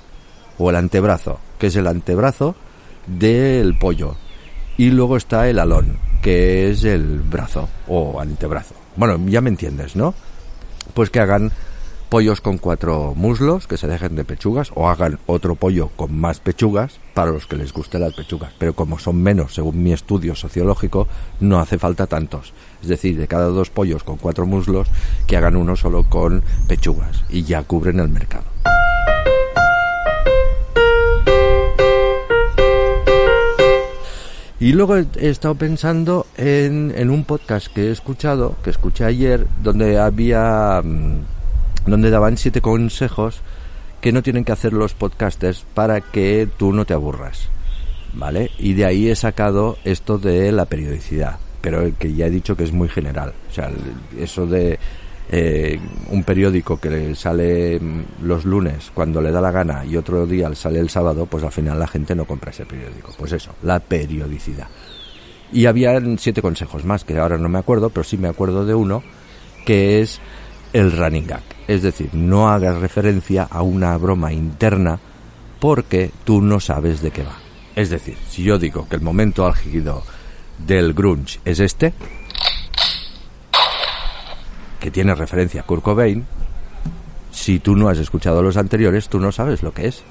o 0.59 0.71
el 0.71 0.77
antebrazo, 0.77 1.41
que 1.59 1.69
es 1.69 1.77
el 1.77 1.87
antebrazo 1.87 2.55
del 3.19 3.77
pollo. 3.79 4.17
Y 4.77 4.91
luego 4.91 5.17
está 5.17 5.49
el 5.49 5.59
alón, 5.59 5.99
que 6.23 6.71
es 6.71 6.85
el 6.85 7.21
brazo 7.21 7.69
o 7.89 8.21
antebrazo. 8.21 8.75
Bueno, 8.97 9.19
ya 9.27 9.41
me 9.41 9.51
entiendes, 9.51 9.97
¿no? 9.97 10.15
Pues 10.95 11.11
que 11.11 11.21
hagan 11.21 11.53
pollos 12.09 12.41
con 12.41 12.59
cuatro 12.59 13.15
muslos, 13.15 13.69
que 13.69 13.77
se 13.77 13.87
dejen 13.87 14.17
de 14.17 14.25
pechugas, 14.25 14.73
o 14.75 14.89
hagan 14.89 15.21
otro 15.27 15.55
pollo 15.55 15.91
con 15.95 16.19
más 16.19 16.41
pechugas 16.41 16.99
para 17.15 17.31
los 17.31 17.47
que 17.47 17.57
les 17.57 17.73
guste 17.73 17.99
las 17.99 18.15
pechugas. 18.15 18.53
Pero 18.59 18.75
como 18.75 18.99
son 18.99 19.23
menos, 19.23 19.55
según 19.55 19.83
mi 19.83 19.93
estudio 19.93 20.35
sociológico, 20.35 21.07
no 21.39 21.61
hace 21.61 21.79
falta 21.79 22.07
tantos. 22.09 22.53
Es 22.83 22.89
decir, 22.89 23.17
de 23.17 23.29
cada 23.29 23.47
dos 23.47 23.71
pollos 23.71 24.03
con 24.03 24.17
cuatro 24.17 24.45
muslos, 24.45 24.89
que 25.27 25.37
hagan 25.37 25.57
uno 25.57 25.77
solo 25.77 26.05
con 26.09 26.43
pechugas 26.67 27.25
y 27.31 27.45
ya 27.45 27.63
cubren 27.63 28.01
el 28.01 28.09
mercado. 28.09 28.45
Y 34.61 34.73
luego 34.73 34.99
he 34.99 35.07
estado 35.31 35.55
pensando 35.55 36.27
en, 36.37 36.93
en, 36.95 37.09
un 37.09 37.25
podcast 37.25 37.69
que 37.69 37.89
he 37.89 37.91
escuchado, 37.91 38.57
que 38.63 38.69
escuché 38.69 39.05
ayer, 39.05 39.47
donde 39.63 39.99
había, 39.99 40.83
mm, 40.85 41.23
donde 41.87 42.11
daban 42.11 42.37
siete 42.37 42.61
consejos 42.61 43.41
que 44.03 44.13
no 44.13 44.23
tienen 44.23 44.45
que 44.45 44.53
hacer 44.53 44.75
los 44.75 44.93
podcasters 44.93 45.65
para 45.73 46.03
que 46.03 46.47
tú 46.59 46.75
no 46.75 46.85
te 46.85 46.93
aburras, 46.93 47.49
¿vale? 48.13 48.51
Y 48.59 48.75
de 48.75 48.85
ahí 48.85 49.09
he 49.09 49.17
sacado 49.17 49.79
esto 49.85 50.19
de 50.19 50.53
la 50.53 50.67
periodicidad, 50.67 51.39
pero 51.63 51.91
que 51.99 52.13
ya 52.13 52.27
he 52.27 52.31
dicho 52.31 52.55
que 52.55 52.65
es 52.65 52.73
muy 52.73 52.91
general, 52.91 53.33
o 53.49 53.53
sea, 53.55 53.71
eso 54.19 54.47
de 54.47 54.79
eh, 55.33 55.79
un 56.11 56.25
periódico 56.25 56.81
que 56.81 57.15
sale 57.15 57.79
mm, 57.79 58.25
los 58.25 58.45
lunes 58.45 58.91
cuando 58.93 59.23
le 59.23 59.31
da 59.31 59.41
la 59.41 59.53
gana 59.53 59.85
y 59.85 59.97
otro 59.97 60.27
día 60.27 60.53
sale 60.57 60.81
el 60.81 60.91
sábado, 60.91 61.27
pues 61.27 61.45
al 61.45 61.53
final 61.53 61.79
la 61.79 61.87
gente 61.87 62.17
no 62.17 62.25
compra 62.25 62.51
ese 62.51 62.67
periódico. 62.67 63.13
Pues 63.17 63.33
eso, 63.33 63.55
la 63.63 63.79
periodicidad. 63.79 64.67
Y 65.53 65.67
había 65.67 66.01
siete 66.19 66.43
consejos 66.43 66.85
más, 66.85 67.05
que 67.05 67.19
ahora 67.19 67.39
no 67.39 67.49
me 67.49 67.61
acuerdo, 67.61 67.91
pero 67.91 68.03
sí 68.03 68.17
me 68.17 68.29
acuerdo 68.29 68.65
de 68.65 68.75
uno, 68.75 69.05
que 69.65 70.01
es 70.01 70.21
el 70.73 70.91
running 70.91 71.27
gag. 71.27 71.43
Es 71.69 71.83
decir, 71.83 72.11
no 72.13 72.49
hagas 72.49 72.81
referencia 72.81 73.45
a 73.45 73.63
una 73.63 73.97
broma 73.97 74.33
interna 74.33 74.99
porque 75.61 76.11
tú 76.25 76.41
no 76.41 76.59
sabes 76.59 77.03
de 77.03 77.13
qué 77.13 77.23
va. 77.23 77.37
Es 77.77 77.91
decir, 77.91 78.17
si 78.29 78.43
yo 78.43 78.59
digo 78.59 78.89
que 78.89 78.97
el 78.97 79.03
momento 79.03 79.47
álgido 79.47 80.03
del 80.59 80.93
grunge 80.93 81.39
es 81.45 81.61
este, 81.61 81.93
que 84.81 84.91
tiene 84.91 85.15
referencia 85.15 85.61
a 85.61 85.65
Kurt 85.65 85.83
Cobain, 85.83 86.25
si 87.31 87.61
tú 87.61 87.77
no 87.77 87.89
has 87.89 87.99
escuchado 87.99 88.43
los 88.43 88.57
anteriores, 88.57 89.09
tú 89.09 89.21
no 89.21 89.31
sabes 89.31 89.63
lo 89.63 89.73
que 89.73 89.87
es. 89.87 90.03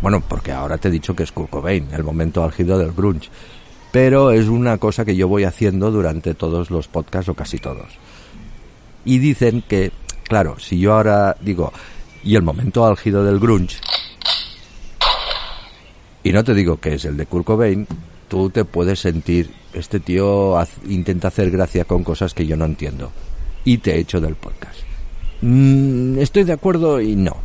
Bueno, 0.00 0.22
porque 0.26 0.52
ahora 0.52 0.78
te 0.78 0.88
he 0.88 0.92
dicho 0.92 1.16
que 1.16 1.24
es 1.24 1.32
Kurt 1.32 1.50
Cobain, 1.50 1.88
el 1.92 2.04
momento 2.04 2.44
álgido 2.44 2.78
del 2.78 2.92
grunge. 2.92 3.30
Pero 3.90 4.30
es 4.30 4.46
una 4.46 4.78
cosa 4.78 5.04
que 5.04 5.16
yo 5.16 5.26
voy 5.26 5.44
haciendo 5.44 5.90
durante 5.90 6.34
todos 6.34 6.70
los 6.70 6.86
podcasts 6.86 7.30
o 7.30 7.34
casi 7.34 7.58
todos. 7.58 7.88
Y 9.04 9.18
dicen 9.18 9.64
que, 9.66 9.90
claro, 10.24 10.58
si 10.58 10.78
yo 10.78 10.92
ahora 10.92 11.34
digo, 11.40 11.72
y 12.22 12.36
el 12.36 12.42
momento 12.42 12.86
álgido 12.86 13.24
del 13.24 13.40
grunge, 13.40 13.78
y 16.22 16.32
no 16.32 16.44
te 16.44 16.52
digo 16.52 16.76
que 16.76 16.94
es 16.94 17.04
el 17.06 17.16
de 17.16 17.26
Kurt 17.26 17.46
Cobain, 17.46 17.86
tú 18.28 18.50
te 18.50 18.64
puedes 18.66 19.00
sentir, 19.00 19.50
este 19.72 19.98
tío 19.98 20.54
intenta 20.86 21.28
hacer 21.28 21.50
gracia 21.50 21.86
con 21.86 22.04
cosas 22.04 22.34
que 22.34 22.46
yo 22.46 22.56
no 22.56 22.66
entiendo 22.66 23.10
y 23.68 23.76
te 23.76 23.98
echo 23.98 24.18
del 24.18 24.34
podcast. 24.34 24.80
Mm, 25.42 26.18
estoy 26.20 26.44
de 26.44 26.54
acuerdo 26.54 27.02
y 27.02 27.16
no. 27.16 27.36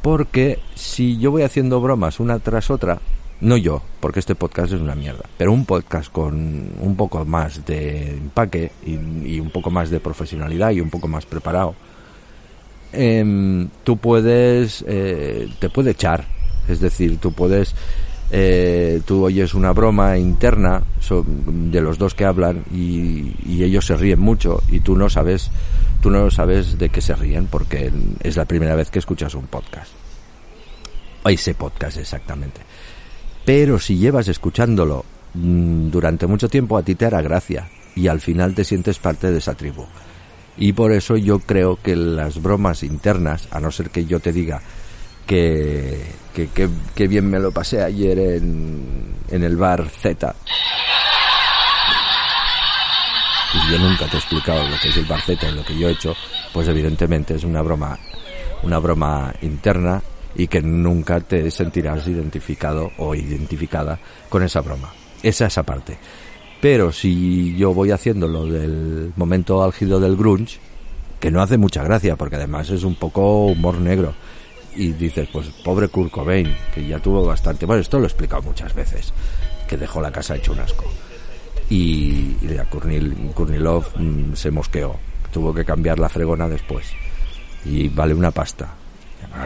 Porque 0.00 0.60
si 0.76 1.18
yo 1.18 1.32
voy 1.32 1.42
haciendo 1.42 1.80
bromas 1.80 2.20
una 2.20 2.38
tras 2.38 2.70
otra, 2.70 3.00
no 3.40 3.56
yo, 3.56 3.82
porque 3.98 4.20
este 4.20 4.36
podcast 4.36 4.74
es 4.74 4.80
una 4.80 4.94
mierda, 4.94 5.24
pero 5.36 5.50
un 5.50 5.64
podcast 5.64 6.12
con 6.12 6.68
un 6.78 6.94
poco 6.96 7.24
más 7.24 7.66
de 7.66 8.10
empaque 8.10 8.70
y, 8.86 9.40
un 9.40 9.50
poco 9.50 9.72
más 9.72 9.90
de 9.90 9.98
profesionalidad 9.98 10.70
y 10.70 10.80
un 10.80 10.90
poco 10.90 11.08
más 11.08 11.26
preparado, 11.26 11.74
em, 12.92 13.68
tú 13.82 13.96
puedes, 13.96 14.84
eh, 14.86 15.48
te 15.58 15.68
puede 15.68 15.90
echar. 15.90 16.26
Es 16.68 16.78
decir, 16.78 17.18
tú 17.18 17.32
puedes 17.32 17.74
eh, 18.36 19.00
tú 19.06 19.22
oyes 19.22 19.54
una 19.54 19.72
broma 19.72 20.18
interna 20.18 20.82
de 21.46 21.80
los 21.80 21.98
dos 21.98 22.16
que 22.16 22.24
hablan 22.24 22.64
y, 22.74 23.62
ellos 23.62 23.86
se 23.86 23.94
ríen 23.94 24.18
mucho 24.18 24.60
y 24.68 24.80
tú 24.80 24.96
no 24.96 25.08
sabes 25.08 25.52
tú 26.00 26.10
no 26.10 26.28
sabes 26.32 26.76
de 26.76 26.88
qué 26.88 27.00
se 27.00 27.14
ríen 27.14 27.46
porque 27.46 27.92
es 28.20 28.36
la 28.36 28.44
primera 28.44 28.74
vez 28.74 28.90
que 28.90 28.98
escuchas 28.98 29.36
un 29.36 29.46
podcast. 29.46 29.92
O 31.22 31.28
ese 31.28 31.54
podcast 31.54 31.98
exactamente. 31.98 32.60
Pero 33.44 33.78
si 33.78 33.98
llevas 33.98 34.26
escuchándolo 34.26 35.04
mm, 35.34 35.90
durante 35.90 36.26
mucho 36.26 36.48
tiempo 36.48 36.76
a 36.76 36.82
ti 36.82 36.96
te 36.96 37.06
hará 37.06 37.22
gracia 37.22 37.70
y 37.94 38.08
al 38.08 38.20
final 38.20 38.52
te 38.52 38.64
sientes 38.64 38.98
parte 38.98 39.30
de 39.30 39.38
esa 39.38 39.54
tribu. 39.54 39.86
Y 40.56 40.72
por 40.72 40.90
eso 40.90 41.16
yo 41.16 41.38
creo 41.38 41.78
que 41.80 41.94
las 41.94 42.42
bromas 42.42 42.82
internas 42.82 43.46
a 43.52 43.60
no 43.60 43.70
ser 43.70 43.90
que 43.90 44.06
yo 44.06 44.18
te 44.18 44.32
diga 44.32 44.60
que, 45.26 46.02
que, 46.94 47.08
bien 47.08 47.28
me 47.28 47.38
lo 47.38 47.52
pasé 47.52 47.82
ayer 47.82 48.18
en, 48.18 49.14
en 49.30 49.42
el 49.42 49.56
bar 49.56 49.88
Z. 49.88 50.34
Y 53.54 53.72
yo 53.72 53.78
nunca 53.78 54.06
te 54.06 54.16
he 54.16 54.18
explicado 54.18 54.68
lo 54.68 54.76
que 54.80 54.88
es 54.88 54.96
el 54.96 55.04
bar 55.04 55.20
Z 55.20 55.48
y 55.48 55.54
lo 55.54 55.64
que 55.64 55.78
yo 55.78 55.88
he 55.88 55.92
hecho, 55.92 56.14
pues 56.52 56.66
evidentemente 56.68 57.34
es 57.34 57.44
una 57.44 57.62
broma, 57.62 57.98
una 58.62 58.78
broma 58.78 59.32
interna 59.42 60.02
y 60.34 60.48
que 60.48 60.60
nunca 60.60 61.20
te 61.20 61.50
sentirás 61.50 62.06
identificado 62.08 62.90
o 62.98 63.14
identificada 63.14 63.98
con 64.28 64.42
esa 64.42 64.60
broma. 64.60 64.92
Esa 65.22 65.46
esa 65.46 65.62
parte. 65.62 65.96
Pero 66.60 66.92
si 66.92 67.56
yo 67.56 67.72
voy 67.72 67.90
haciendo 67.90 68.26
lo 68.26 68.46
del 68.46 69.12
momento 69.16 69.62
álgido 69.62 70.00
del 70.00 70.16
grunge, 70.16 70.58
que 71.20 71.30
no 71.30 71.40
hace 71.40 71.56
mucha 71.56 71.82
gracia, 71.84 72.16
porque 72.16 72.36
además 72.36 72.70
es 72.70 72.84
un 72.84 72.96
poco 72.96 73.46
humor 73.46 73.78
negro, 73.78 74.14
y 74.76 74.92
dices, 74.92 75.28
pues 75.32 75.48
pobre 75.64 75.88
Kurt 75.88 76.10
Cobain, 76.10 76.54
que 76.74 76.86
ya 76.86 76.98
tuvo 76.98 77.24
bastante, 77.24 77.66
bueno, 77.66 77.80
esto 77.80 77.98
lo 77.98 78.04
he 78.04 78.08
explicado 78.08 78.42
muchas 78.42 78.74
veces, 78.74 79.12
que 79.68 79.76
dejó 79.76 80.00
la 80.00 80.10
casa 80.10 80.36
hecho 80.36 80.52
un 80.52 80.60
asco. 80.60 80.84
Y, 81.70 82.36
y 82.42 82.60
Kurnilov 83.34 83.84
mm, 83.96 84.34
se 84.34 84.50
mosqueó, 84.50 84.96
tuvo 85.32 85.54
que 85.54 85.64
cambiar 85.64 85.98
la 85.98 86.08
fregona 86.08 86.48
después. 86.48 86.86
Y 87.64 87.88
vale 87.88 88.14
una 88.14 88.30
pasta. 88.30 88.74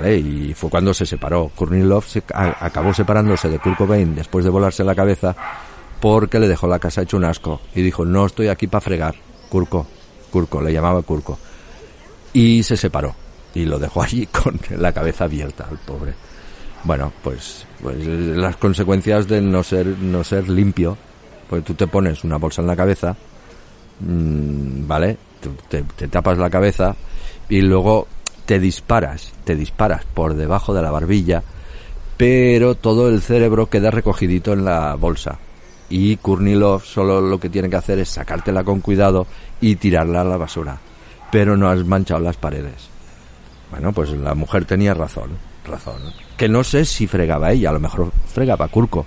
Y 0.04 0.52
fue 0.54 0.70
cuando 0.70 0.92
se 0.92 1.06
separó. 1.06 1.50
Kurnilov 1.54 2.04
se, 2.04 2.23
acabó 2.35 2.92
separándose 2.92 3.49
de 3.49 3.61
Kurt 3.61 3.76
Cobain 3.76 4.14
después 4.14 4.44
de 4.44 4.50
volarse 4.50 4.82
la 4.82 4.94
cabeza 4.94 5.37
porque 6.00 6.40
le 6.40 6.49
dejó 6.49 6.66
la 6.66 6.80
casa 6.80 7.02
hecho 7.02 7.16
un 7.16 7.25
asco. 7.25 7.61
Y 7.75 7.82
dijo, 7.82 8.04
no 8.04 8.26
estoy 8.26 8.49
aquí 8.49 8.66
para 8.66 8.80
fregar. 8.80 9.14
Kurko, 9.49 9.87
Kurko, 10.30 10.61
le 10.61 10.73
llamaba 10.73 11.02
Kurko. 11.02 11.38
Y 12.32 12.64
se 12.64 12.76
separó 12.76 13.14
y 13.55 13.64
lo 13.64 13.78
dejó 13.78 14.02
allí 14.02 14.26
con 14.43 14.59
la 14.76 14.93
cabeza 14.93 15.25
abierta 15.25 15.67
al 15.71 15.78
pobre. 15.78 16.14
Bueno, 16.85 17.12
pues, 17.23 17.67
pues 17.83 18.07
las 18.07 18.57
consecuencias 18.57 19.26
de 19.26 19.40
no 19.40 19.62
ser, 19.62 19.87
no 19.87 20.23
ser 20.23 20.49
limpio, 20.49 20.97
pues 21.49 21.64
tú 21.64 21.75
te 21.75 21.87
pones 21.87 22.23
una 22.25 22.37
bolsa 22.37 22.62
en 22.62 22.69
la 22.69 22.76
cabeza, 22.76 23.17
mmm, 24.00 24.87
¿vale? 24.87 25.17
Te, 25.69 25.83
te, 25.83 26.09
tapas 26.09 26.38
la 26.38 26.50
cabeza 26.50 26.95
y 27.49 27.61
luego 27.61 28.07
te 28.47 28.59
disparas, 28.59 29.33
te 29.45 29.55
disparas 29.55 30.05
por 30.05 30.35
debajo 30.35 30.75
de 30.75 30.83
la 30.83 30.90
barbilla 30.90 31.43
pero 32.19 32.75
todo 32.75 33.09
el 33.09 33.23
cerebro 33.23 33.71
queda 33.71 33.93
recogidito 33.93 34.52
en 34.52 34.64
la 34.64 34.97
bolsa. 34.97 35.38
Y 35.88 36.17
Kurnilov 36.17 36.83
solo 36.83 37.21
lo 37.21 37.38
que 37.38 37.49
tiene 37.49 37.71
que 37.71 37.76
hacer 37.76 38.00
es 38.00 38.09
sacártela 38.09 38.64
con 38.64 38.81
cuidado 38.81 39.26
y 39.61 39.76
tirarla 39.76 40.23
a 40.23 40.25
la 40.25 40.37
basura. 40.37 40.78
Pero 41.31 41.57
no 41.57 41.69
has 41.69 41.87
manchado 41.87 42.21
las 42.21 42.37
paredes. 42.37 42.90
Bueno, 43.70 43.92
pues 43.92 44.10
la 44.10 44.34
mujer 44.34 44.64
tenía 44.64 44.94
razón, 44.94 45.30
razón. 45.64 46.00
Que 46.37 46.48
no 46.48 46.64
sé 46.64 46.84
si 46.84 47.06
fregaba 47.06 47.52
ella, 47.52 47.70
a 47.70 47.72
lo 47.72 47.80
mejor 47.80 48.10
fregaba 48.26 48.68
Kurko. 48.68 49.06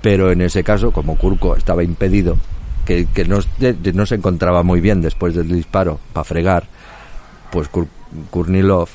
Pero 0.00 0.30
en 0.30 0.40
ese 0.40 0.62
caso, 0.64 0.90
como 0.90 1.16
Kurko 1.18 1.56
estaba 1.56 1.82
impedido, 1.82 2.36
que, 2.84 3.06
no, 3.26 3.40
no, 3.92 4.06
se 4.06 4.14
encontraba 4.14 4.62
muy 4.62 4.80
bien 4.80 5.02
después 5.02 5.34
del 5.34 5.48
disparo 5.48 5.98
para 6.12 6.24
fregar, 6.24 6.64
pues 7.52 7.68
Kurnilov 8.30 8.88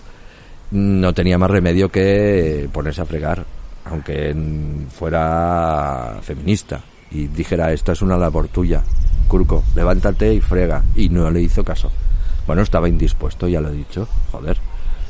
no 0.71 1.13
tenía 1.13 1.37
más 1.37 1.51
remedio 1.51 1.89
que 1.89 2.67
ponerse 2.73 3.01
a 3.01 3.05
fregar, 3.05 3.45
aunque 3.85 4.35
fuera 4.89 6.17
feminista 6.23 6.81
y 7.11 7.27
dijera, 7.27 7.71
esta 7.71 7.91
es 7.91 8.01
una 8.01 8.17
labor 8.17 8.47
tuya, 8.47 8.81
Kurko, 9.27 9.63
levántate 9.75 10.33
y 10.33 10.41
frega. 10.41 10.83
Y 10.95 11.09
no 11.09 11.29
le 11.29 11.41
hizo 11.41 11.63
caso. 11.63 11.91
Bueno, 12.45 12.61
estaba 12.61 12.89
indispuesto, 12.89 13.47
ya 13.47 13.61
lo 13.61 13.69
he 13.69 13.73
dicho, 13.73 14.07
joder, 14.31 14.57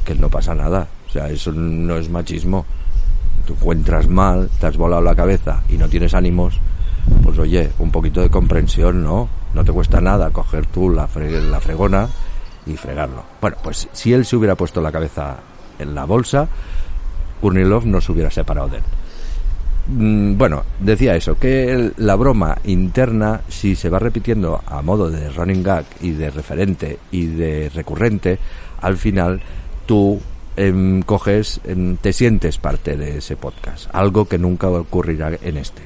que 0.06 0.16
no 0.16 0.30
pasa 0.30 0.54
nada. 0.54 0.88
O 1.08 1.12
sea, 1.12 1.30
eso 1.30 1.52
no 1.52 1.98
es 1.98 2.10
machismo. 2.10 2.66
Tú 3.46 3.54
encuentras 3.54 4.08
mal, 4.08 4.50
te 4.60 4.68
has 4.68 4.78
volado 4.78 5.02
la 5.02 5.16
cabeza 5.16 5.64
y 5.70 5.78
no 5.78 5.90
tienes 5.90 6.14
ánimos, 6.14 6.60
pues 7.24 7.38
oye, 7.40 7.72
un 7.80 7.92
poquito 7.92 8.22
de 8.22 8.30
comprensión, 8.30 9.04
¿no? 9.04 9.28
No 9.54 9.66
te 9.66 9.72
cuesta 9.72 10.00
nada 10.00 10.30
coger 10.30 10.66
tú 10.66 10.90
la, 10.90 11.10
la 11.14 11.60
fregona 11.60 12.08
y 12.66 12.76
fregarlo. 12.78 13.24
Bueno, 13.42 13.58
pues 13.62 13.90
si 13.92 14.14
él 14.14 14.26
se 14.26 14.36
hubiera 14.36 14.56
puesto 14.56 14.82
la 14.82 14.92
cabeza 14.92 15.38
en 15.80 15.94
la 15.94 16.06
bolsa, 16.06 16.48
Kurnilov 17.42 17.86
no 17.86 18.00
se 18.00 18.12
hubiera 18.12 18.32
separado 18.32 18.70
de 18.70 18.78
él. 18.78 18.84
Mm, 19.88 20.38
bueno, 20.38 20.64
decía 20.80 21.16
eso, 21.16 21.36
que 21.38 21.92
la 21.98 22.16
broma 22.16 22.58
interna, 22.64 23.42
si 23.50 23.76
se 23.76 23.90
va 23.90 24.00
repitiendo 24.00 24.62
a 24.66 24.82
modo 24.82 25.10
de 25.10 25.30
running 25.30 25.64
gag 25.64 25.86
y 26.02 26.12
de 26.12 26.30
referente 26.30 27.00
y 27.12 27.26
de 27.26 27.70
recurrente, 27.70 28.40
al 28.82 28.98
final 28.98 29.42
tú 29.86 30.22
em, 30.56 31.02
coges, 31.02 31.60
em, 31.66 31.98
te 31.98 32.14
sientes 32.14 32.58
parte 32.58 32.96
de 32.96 33.18
ese 33.18 33.36
podcast, 33.36 33.90
algo 33.94 34.26
que 34.26 34.38
nunca 34.38 34.70
ocurrirá 34.70 35.32
en 35.42 35.58
este. 35.58 35.82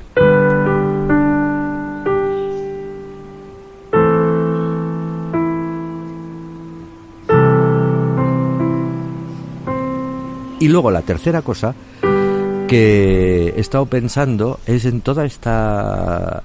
Y 10.60 10.70
luego 10.70 10.92
la 10.92 11.02
tercera 11.02 11.42
cosa 11.44 11.76
que 12.68 13.54
he 13.56 13.60
estado 13.60 13.86
pensando 13.86 14.60
es 14.66 14.86
en 14.86 15.02
toda 15.02 15.26
esta 15.26 16.44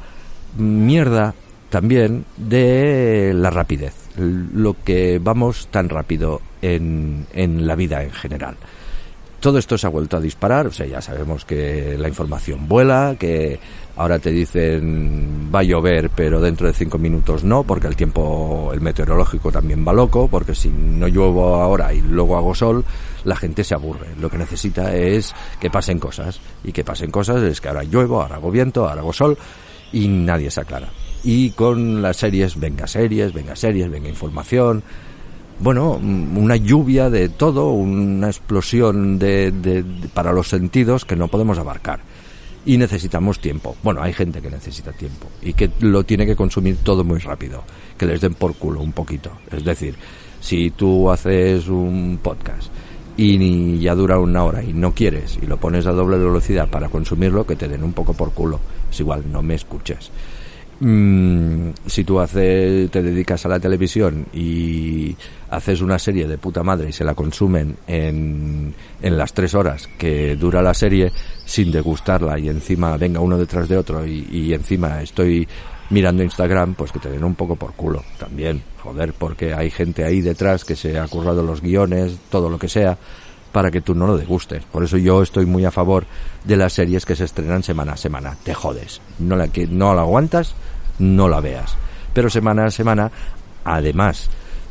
mierda 0.56 1.34
también 1.68 2.24
de 2.36 3.32
la 3.34 3.50
rapidez, 3.50 3.94
lo 4.16 4.76
que 4.84 5.18
vamos 5.18 5.68
tan 5.70 5.88
rápido 5.88 6.40
en, 6.60 7.26
en 7.32 7.66
la 7.66 7.74
vida 7.74 8.02
en 8.02 8.12
general. 8.12 8.56
Todo 9.40 9.58
esto 9.58 9.76
se 9.76 9.88
ha 9.88 9.90
vuelto 9.90 10.16
a 10.16 10.20
disparar, 10.20 10.68
o 10.68 10.72
sea, 10.72 10.86
ya 10.86 11.00
sabemos 11.00 11.44
que 11.44 11.96
la 11.98 12.06
información 12.06 12.68
vuela, 12.68 13.16
que 13.18 13.58
ahora 13.96 14.20
te 14.20 14.30
dicen 14.30 15.50
va 15.52 15.60
a 15.60 15.64
llover, 15.64 16.10
pero 16.14 16.40
dentro 16.40 16.68
de 16.68 16.72
cinco 16.72 16.98
minutos 16.98 17.42
no, 17.42 17.64
porque 17.64 17.88
el 17.88 17.96
tiempo, 17.96 18.70
el 18.72 18.80
meteorológico 18.80 19.50
también 19.50 19.84
va 19.86 19.92
loco, 19.92 20.28
porque 20.28 20.54
si 20.54 20.68
no 20.68 21.08
lluevo 21.08 21.56
ahora 21.56 21.92
y 21.92 22.00
luego 22.02 22.36
hago 22.36 22.54
sol, 22.54 22.84
la 23.24 23.36
gente 23.36 23.64
se 23.64 23.74
aburre. 23.74 24.08
Lo 24.20 24.30
que 24.30 24.38
necesita 24.38 24.94
es 24.94 25.34
que 25.60 25.70
pasen 25.70 25.98
cosas. 25.98 26.40
Y 26.64 26.72
que 26.72 26.84
pasen 26.84 27.10
cosas 27.10 27.42
es 27.42 27.60
que 27.60 27.68
ahora 27.68 27.84
lluevo, 27.84 28.22
ahora 28.22 28.36
hago 28.36 28.50
viento, 28.50 28.88
ahora 28.88 29.00
hago 29.00 29.12
sol 29.12 29.38
y 29.92 30.08
nadie 30.08 30.50
se 30.50 30.60
aclara. 30.60 30.88
Y 31.24 31.50
con 31.50 32.02
las 32.02 32.16
series, 32.16 32.58
venga 32.58 32.86
series, 32.86 33.32
venga 33.32 33.54
series, 33.54 33.90
venga 33.90 34.08
información. 34.08 34.82
Bueno, 35.60 35.92
una 35.92 36.56
lluvia 36.56 37.10
de 37.10 37.28
todo, 37.28 37.70
una 37.70 38.26
explosión 38.26 39.18
de, 39.18 39.52
de, 39.52 39.84
para 40.12 40.32
los 40.32 40.48
sentidos 40.48 41.04
que 41.04 41.14
no 41.14 41.28
podemos 41.28 41.58
abarcar. 41.58 42.00
Y 42.64 42.78
necesitamos 42.78 43.40
tiempo. 43.40 43.76
Bueno, 43.82 44.02
hay 44.02 44.12
gente 44.12 44.40
que 44.40 44.50
necesita 44.50 44.92
tiempo 44.92 45.28
y 45.42 45.52
que 45.52 45.70
lo 45.80 46.04
tiene 46.04 46.26
que 46.26 46.36
consumir 46.36 46.78
todo 46.82 47.04
muy 47.04 47.18
rápido. 47.18 47.64
Que 47.98 48.06
les 48.06 48.20
den 48.20 48.34
por 48.34 48.54
culo 48.54 48.80
un 48.80 48.92
poquito. 48.92 49.30
Es 49.50 49.64
decir, 49.64 49.96
si 50.40 50.70
tú 50.70 51.10
haces 51.10 51.68
un 51.68 52.18
podcast 52.22 52.70
y 53.16 53.78
ya 53.78 53.94
dura 53.94 54.18
una 54.18 54.44
hora 54.44 54.62
y 54.62 54.72
no 54.72 54.94
quieres 54.94 55.38
y 55.40 55.46
lo 55.46 55.58
pones 55.58 55.86
a 55.86 55.92
doble 55.92 56.18
velocidad 56.18 56.68
para 56.68 56.88
consumirlo, 56.88 57.46
que 57.46 57.56
te 57.56 57.68
den 57.68 57.84
un 57.84 57.92
poco 57.92 58.14
por 58.14 58.32
culo. 58.32 58.60
Es 58.90 59.00
igual, 59.00 59.24
no 59.30 59.42
me 59.42 59.54
escuches. 59.54 60.10
Mm, 60.80 61.70
si 61.86 62.02
tú 62.02 62.18
haces, 62.18 62.90
te 62.90 63.02
dedicas 63.02 63.46
a 63.46 63.48
la 63.48 63.60
televisión 63.60 64.26
y 64.32 65.14
haces 65.50 65.80
una 65.80 65.96
serie 65.96 66.26
de 66.26 66.38
puta 66.38 66.64
madre 66.64 66.88
y 66.88 66.92
se 66.92 67.04
la 67.04 67.14
consumen 67.14 67.76
en, 67.86 68.74
en 69.00 69.16
las 69.16 69.32
tres 69.32 69.54
horas 69.54 69.88
que 69.96 70.34
dura 70.34 70.60
la 70.60 70.74
serie 70.74 71.12
sin 71.44 71.70
degustarla 71.70 72.36
y 72.38 72.48
encima 72.48 72.96
venga 72.96 73.20
uno 73.20 73.38
detrás 73.38 73.68
de 73.68 73.76
otro 73.76 74.04
y, 74.04 74.26
y 74.32 74.54
encima 74.54 75.02
estoy 75.02 75.46
mirando 75.92 76.22
Instagram, 76.22 76.74
pues 76.74 76.90
que 76.90 76.98
te 76.98 77.10
den 77.10 77.22
un 77.22 77.34
poco 77.34 77.54
por 77.54 77.74
culo 77.74 78.02
también, 78.18 78.62
joder, 78.82 79.12
porque 79.12 79.52
hay 79.52 79.70
gente 79.70 80.04
ahí 80.04 80.22
detrás 80.22 80.64
que 80.64 80.74
se 80.74 80.98
ha 80.98 81.06
currado 81.06 81.42
los 81.42 81.60
guiones, 81.60 82.16
todo 82.30 82.48
lo 82.48 82.58
que 82.58 82.68
sea, 82.68 82.96
para 83.52 83.70
que 83.70 83.82
tú 83.82 83.94
no 83.94 84.06
lo 84.06 84.16
degustes. 84.16 84.64
Por 84.64 84.82
eso 84.82 84.96
yo 84.96 85.22
estoy 85.22 85.44
muy 85.44 85.66
a 85.66 85.70
favor 85.70 86.06
de 86.44 86.56
las 86.56 86.72
series 86.72 87.04
que 87.04 87.14
se 87.14 87.24
estrenan 87.24 87.62
semana 87.62 87.92
a 87.92 87.96
semana. 87.98 88.36
Te 88.42 88.54
jodes. 88.54 89.02
No 89.18 89.36
la, 89.36 89.48
que, 89.48 89.66
no 89.66 89.94
la 89.94 90.00
aguantas, 90.00 90.54
no 90.98 91.28
la 91.28 91.40
veas. 91.40 91.76
Pero 92.14 92.30
semana 92.30 92.64
a 92.64 92.70
semana, 92.70 93.12
además 93.62 94.30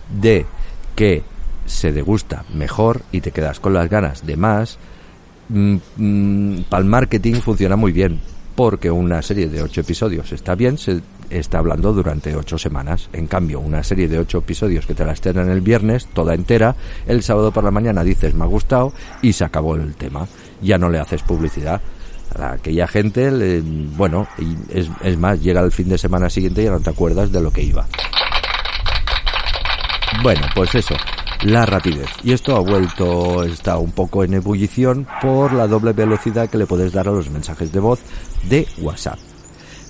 de 0.10 0.48
que 0.96 1.22
se 1.68 1.92
degusta 1.92 2.44
mejor 2.52 3.04
y 3.12 3.22
te 3.22 3.32
quedas 3.32 3.60
con 3.60 3.76
las 3.76 3.88
ganas 3.88 4.26
de 4.26 4.38
más, 4.38 4.80
mm, 5.50 5.76
mm, 5.98 6.64
para 6.64 6.82
el 6.82 6.90
marketing 6.90 7.36
funciona 7.36 7.76
muy 7.76 7.92
bien 7.92 8.20
porque 8.62 8.92
una 8.92 9.24
serie 9.24 9.50
de 9.50 9.64
ocho 9.64 9.82
episodios 9.82 10.32
está 10.34 10.54
bien, 10.54 10.78
se 10.78 11.02
está 11.32 11.58
hablando 11.58 11.94
durante 11.94 12.36
ocho 12.36 12.60
semanas. 12.60 13.10
En 13.12 13.26
cambio, 13.26 13.60
una 13.60 13.82
serie 13.82 14.08
de 14.08 14.20
ocho 14.20 14.38
episodios 14.38 14.86
que 14.86 14.94
te 14.94 15.04
la 15.04 15.14
estrenan 15.14 15.50
el 15.50 15.62
viernes, 15.62 16.06
toda 16.14 16.36
entera, 16.36 16.76
el 17.08 17.24
sábado 17.24 17.52
por 17.52 17.64
la 17.64 17.72
mañana 17.72 18.04
dices 18.04 18.36
me 18.36 18.44
ha 18.44 18.48
gustado 18.48 18.94
y 19.24 19.34
se 19.34 19.46
acabó 19.46 19.74
el 19.74 19.96
tema. 19.96 20.28
Ya 20.62 20.78
no 20.78 20.92
le 20.92 21.00
haces 21.00 21.24
publicidad. 21.24 21.82
A 22.36 22.52
aquella 22.52 22.88
gente, 22.88 23.64
bueno, 23.98 24.28
es, 24.70 24.92
es 25.02 25.18
más, 25.18 25.42
llega 25.42 25.62
el 25.62 25.72
fin 25.72 25.90
de 25.90 25.98
semana 25.98 26.30
siguiente 26.30 26.62
y 26.62 26.66
ya 26.66 26.72
no 26.72 26.82
te 26.82 26.92
acuerdas 26.92 27.32
de 27.32 27.42
lo 27.42 27.50
que 27.50 27.64
iba. 27.64 27.88
Bueno, 30.22 30.46
pues 30.54 30.76
eso 30.76 30.94
la 31.44 31.66
rapidez. 31.66 32.10
Y 32.24 32.34
esto 32.34 32.56
ha 32.56 32.60
vuelto, 32.60 33.44
está 33.44 33.78
un 33.78 33.92
poco 33.92 34.24
en 34.24 34.36
ebullición 34.36 35.08
por 35.22 35.54
la 35.54 35.68
doble 35.68 35.94
velocidad 35.94 36.50
que 36.50 36.58
le 36.58 36.68
puedes 36.68 36.94
dar 36.94 37.08
a 37.08 37.12
los 37.12 37.30
mensajes 37.30 37.72
de 37.72 37.80
voz 37.80 38.00
de 38.48 38.68
WhatsApp. 38.80 39.20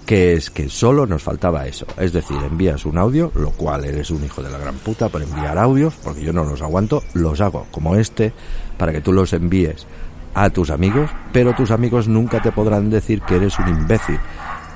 Que 0.06 0.34
es 0.34 0.50
que 0.50 0.70
solo 0.70 1.06
nos 1.06 1.24
faltaba 1.24 1.68
eso. 1.68 1.86
Es 1.98 2.12
decir, 2.14 2.38
envías 2.38 2.86
un 2.86 2.98
audio, 2.98 3.32
lo 3.36 3.52
cual 3.52 3.86
eres 3.86 4.10
un 4.12 4.24
hijo 4.24 4.42
de 4.42 4.50
la 4.50 4.58
gran 4.58 4.76
puta 4.76 5.10
por 5.10 5.22
enviar 5.22 5.58
audios, 5.58 5.94
porque 6.04 6.24
yo 6.24 6.34
no 6.34 6.44
los 6.44 6.62
aguanto, 6.62 7.04
los 7.14 7.40
hago 7.42 7.68
como 7.72 7.96
este, 7.96 8.34
para 8.78 8.92
que 8.92 9.02
tú 9.02 9.14
los 9.14 9.34
envíes 9.34 9.86
a 10.34 10.50
tus 10.50 10.70
amigos, 10.70 11.10
pero 11.34 11.54
tus 11.54 11.72
amigos 11.72 12.08
nunca 12.08 12.42
te 12.42 12.52
podrán 12.52 12.90
decir 12.90 13.22
que 13.22 13.36
eres 13.36 13.60
un 13.60 13.68
imbécil, 13.68 14.20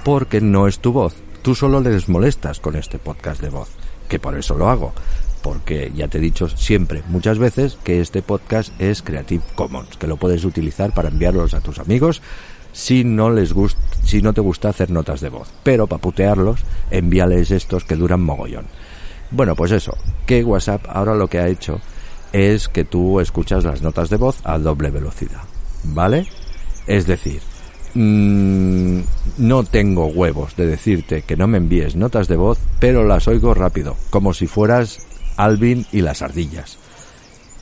porque 0.04 0.42
no 0.42 0.68
es 0.68 0.80
tu 0.80 0.92
voz. 0.92 1.16
Tú 1.42 1.56
solo 1.56 1.80
les 1.80 2.10
molestas 2.10 2.60
con 2.60 2.76
este 2.76 3.00
podcast 3.00 3.42
de 3.42 3.50
voz, 3.50 3.70
que 4.08 4.20
por 4.20 4.36
eso 4.38 4.56
lo 4.56 4.70
hago 4.70 4.94
porque 5.46 5.92
ya 5.96 6.08
te 6.08 6.18
he 6.18 6.22
dicho 6.22 6.50
siempre, 6.50 7.04
muchas 7.08 7.38
veces, 7.38 7.78
que 7.84 8.02
este 8.02 8.24
podcast 8.24 8.74
es 8.82 9.04
Creative 9.04 9.44
Commons, 9.54 9.96
que 9.96 10.08
lo 10.08 10.18
puedes 10.18 10.44
utilizar 10.44 10.92
para 10.92 11.10
enviarlos 11.10 11.54
a 11.54 11.62
tus 11.62 11.78
amigos 11.78 12.24
si 12.72 13.04
no 13.04 13.30
les 13.30 13.54
gusta, 13.54 13.80
si 14.04 14.24
no 14.24 14.34
te 14.34 14.42
gusta 14.42 14.70
hacer 14.70 14.90
notas 14.90 15.22
de 15.22 15.30
voz. 15.30 15.54
Pero 15.62 15.86
para 15.86 16.02
putearlos, 16.02 16.62
envíales 16.90 17.52
estos 17.52 17.84
que 17.84 17.96
duran 17.96 18.24
mogollón. 18.24 18.66
Bueno, 19.30 19.56
pues 19.56 19.72
eso, 19.72 19.96
que 20.26 20.44
WhatsApp 20.44 20.84
ahora 20.90 21.14
lo 21.14 21.28
que 21.28 21.38
ha 21.38 21.48
hecho 21.48 21.80
es 22.34 22.68
que 22.68 22.84
tú 22.84 23.20
escuchas 23.20 23.64
las 23.66 23.84
notas 23.84 24.10
de 24.10 24.18
voz 24.18 24.40
a 24.46 24.58
doble 24.58 24.90
velocidad, 24.90 25.44
¿vale? 25.84 26.26
Es 26.88 27.06
decir, 27.06 27.42
mmm, 27.94 29.02
no 29.38 29.64
tengo 29.64 30.08
huevos 30.08 30.56
de 30.56 30.66
decirte 30.66 31.22
que 31.22 31.38
no 31.38 31.46
me 31.46 31.60
envíes 31.60 31.96
notas 31.96 32.28
de 32.28 32.36
voz, 32.36 32.58
pero 32.80 33.04
las 33.04 33.28
oigo 33.28 33.54
rápido, 33.54 33.96
como 34.10 34.34
si 34.34 34.48
fueras 34.48 35.05
Alvin 35.38 35.86
y 35.92 36.02
las 36.02 36.22
ardillas. 36.22 36.78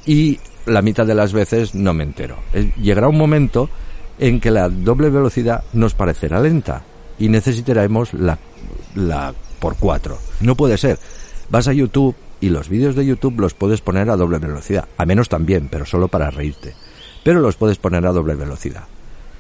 Y 0.06 0.40
la 0.66 0.82
mitad 0.82 1.06
de 1.06 1.16
las 1.16 1.34
veces 1.34 1.76
no 1.76 1.94
me 1.94 2.04
entero. 2.04 2.38
Eh, 2.54 2.72
llegará 2.82 3.08
un 3.08 3.18
momento 3.18 3.70
en 4.20 4.40
que 4.40 4.52
la 4.52 4.70
doble 4.70 5.10
velocidad 5.10 5.64
nos 5.74 5.94
parecerá 5.94 6.40
lenta 6.40 6.84
y 7.20 7.30
necesitaremos 7.30 8.14
la, 8.14 8.38
la 8.96 9.34
por 9.60 9.78
cuatro. 9.78 10.18
No 10.42 10.56
puede 10.56 10.78
ser. 10.78 11.00
Vas 11.50 11.68
a 11.68 11.74
YouTube 11.74 12.16
y 12.42 12.50
los 12.50 12.70
vídeos 12.70 12.96
de 12.96 13.06
YouTube 13.06 13.40
los 13.40 13.54
puedes 13.54 13.82
poner 13.82 14.10
a 14.10 14.18
doble 14.18 14.40
velocidad. 14.40 14.88
A 14.98 15.06
menos 15.06 15.30
también, 15.30 15.70
pero 15.70 15.86
solo 15.86 16.08
para 16.08 16.30
reírte. 16.30 16.76
pero 17.24 17.40
los 17.40 17.56
puedes 17.56 17.78
poner 17.78 18.06
a 18.06 18.12
doble 18.12 18.36
velocidad. 18.36 18.84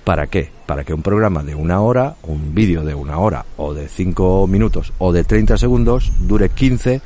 ¿Para 0.04 0.28
qué? 0.28 0.50
Para 0.65 0.84
que 0.84 0.93
un 0.93 1.02
programa 1.02 1.43
de 1.43 1.56
una 1.56 1.82
hora, 1.82 2.15
un 2.24 2.54
vídeo 2.54 2.84
de 2.84 2.93
una 2.93 3.19
hora, 3.19 3.46
o 3.58 3.74
de 3.74 3.88
5 3.88 4.48
minutos, 4.48 4.91
o 4.98 5.13
de 5.13 5.24
30 5.24 5.58
segundos, 5.58 6.12
dure 6.19 6.50
15, 6.50 7.02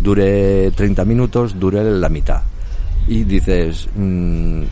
dure 0.00 0.70
30 0.72 1.04
minutos, 1.04 1.58
dure 1.58 1.82
la 1.84 2.08
mitad. 2.08 2.42
Y 3.06 3.24
dices, 3.24 3.88
mm, 3.94 4.62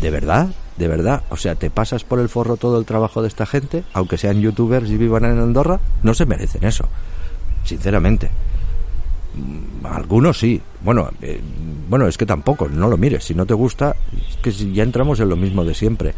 ¿de 0.00 0.10
verdad? 0.10 0.48
¿De 0.76 0.88
verdad? 0.88 1.22
O 1.30 1.36
sea, 1.36 1.54
¿te 1.54 1.70
pasas 1.70 2.04
por 2.04 2.20
el 2.20 2.28
forro 2.28 2.56
todo 2.56 2.78
el 2.78 2.84
trabajo 2.84 3.22
de 3.22 3.28
esta 3.28 3.46
gente? 3.46 3.84
Aunque 3.92 4.18
sean 4.18 4.40
youtubers 4.40 4.88
y 4.90 4.96
vivan 4.96 5.24
en 5.24 5.38
Andorra, 5.38 5.80
no 6.02 6.14
se 6.14 6.26
merecen 6.26 6.64
eso. 6.64 6.88
Sinceramente. 7.64 8.30
Mm, 9.34 9.86
Algunos 9.86 10.38
sí. 10.38 10.60
Bueno, 10.82 11.10
eh, 11.22 11.40
bueno, 11.88 12.06
es 12.06 12.18
que 12.18 12.26
tampoco, 12.26 12.68
no 12.68 12.88
lo 12.88 12.96
mires. 12.96 13.24
Si 13.24 13.34
no 13.34 13.46
te 13.46 13.54
gusta, 13.54 13.94
es 14.16 14.36
que 14.36 14.72
ya 14.72 14.82
entramos 14.82 15.20
en 15.20 15.28
lo 15.28 15.36
mismo 15.36 15.64
de 15.64 15.74
siempre. 15.74 16.14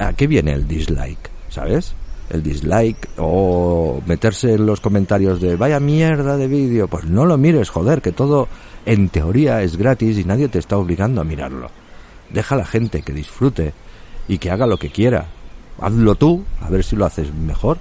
¿A 0.00 0.12
qué 0.12 0.26
viene 0.26 0.52
el 0.52 0.68
dislike? 0.68 1.30
¿Sabes? 1.48 1.94
El 2.30 2.42
dislike 2.42 3.08
o 3.16 4.02
meterse 4.06 4.54
en 4.54 4.66
los 4.66 4.80
comentarios 4.80 5.40
de 5.40 5.56
vaya 5.56 5.80
mierda 5.80 6.36
de 6.36 6.46
vídeo. 6.46 6.88
Pues 6.88 7.04
no 7.04 7.24
lo 7.24 7.38
mires, 7.38 7.70
joder, 7.70 8.02
que 8.02 8.12
todo 8.12 8.48
en 8.84 9.08
teoría 9.08 9.62
es 9.62 9.76
gratis 9.76 10.18
y 10.18 10.24
nadie 10.24 10.48
te 10.48 10.58
está 10.58 10.76
obligando 10.76 11.20
a 11.20 11.24
mirarlo. 11.24 11.70
Deja 12.30 12.54
a 12.54 12.58
la 12.58 12.66
gente 12.66 13.02
que 13.02 13.12
disfrute 13.12 13.72
y 14.28 14.38
que 14.38 14.50
haga 14.50 14.66
lo 14.66 14.76
que 14.76 14.90
quiera. 14.90 15.26
Hazlo 15.80 16.14
tú, 16.16 16.44
a 16.60 16.68
ver 16.68 16.84
si 16.84 16.96
lo 16.96 17.06
haces 17.06 17.32
mejor 17.32 17.78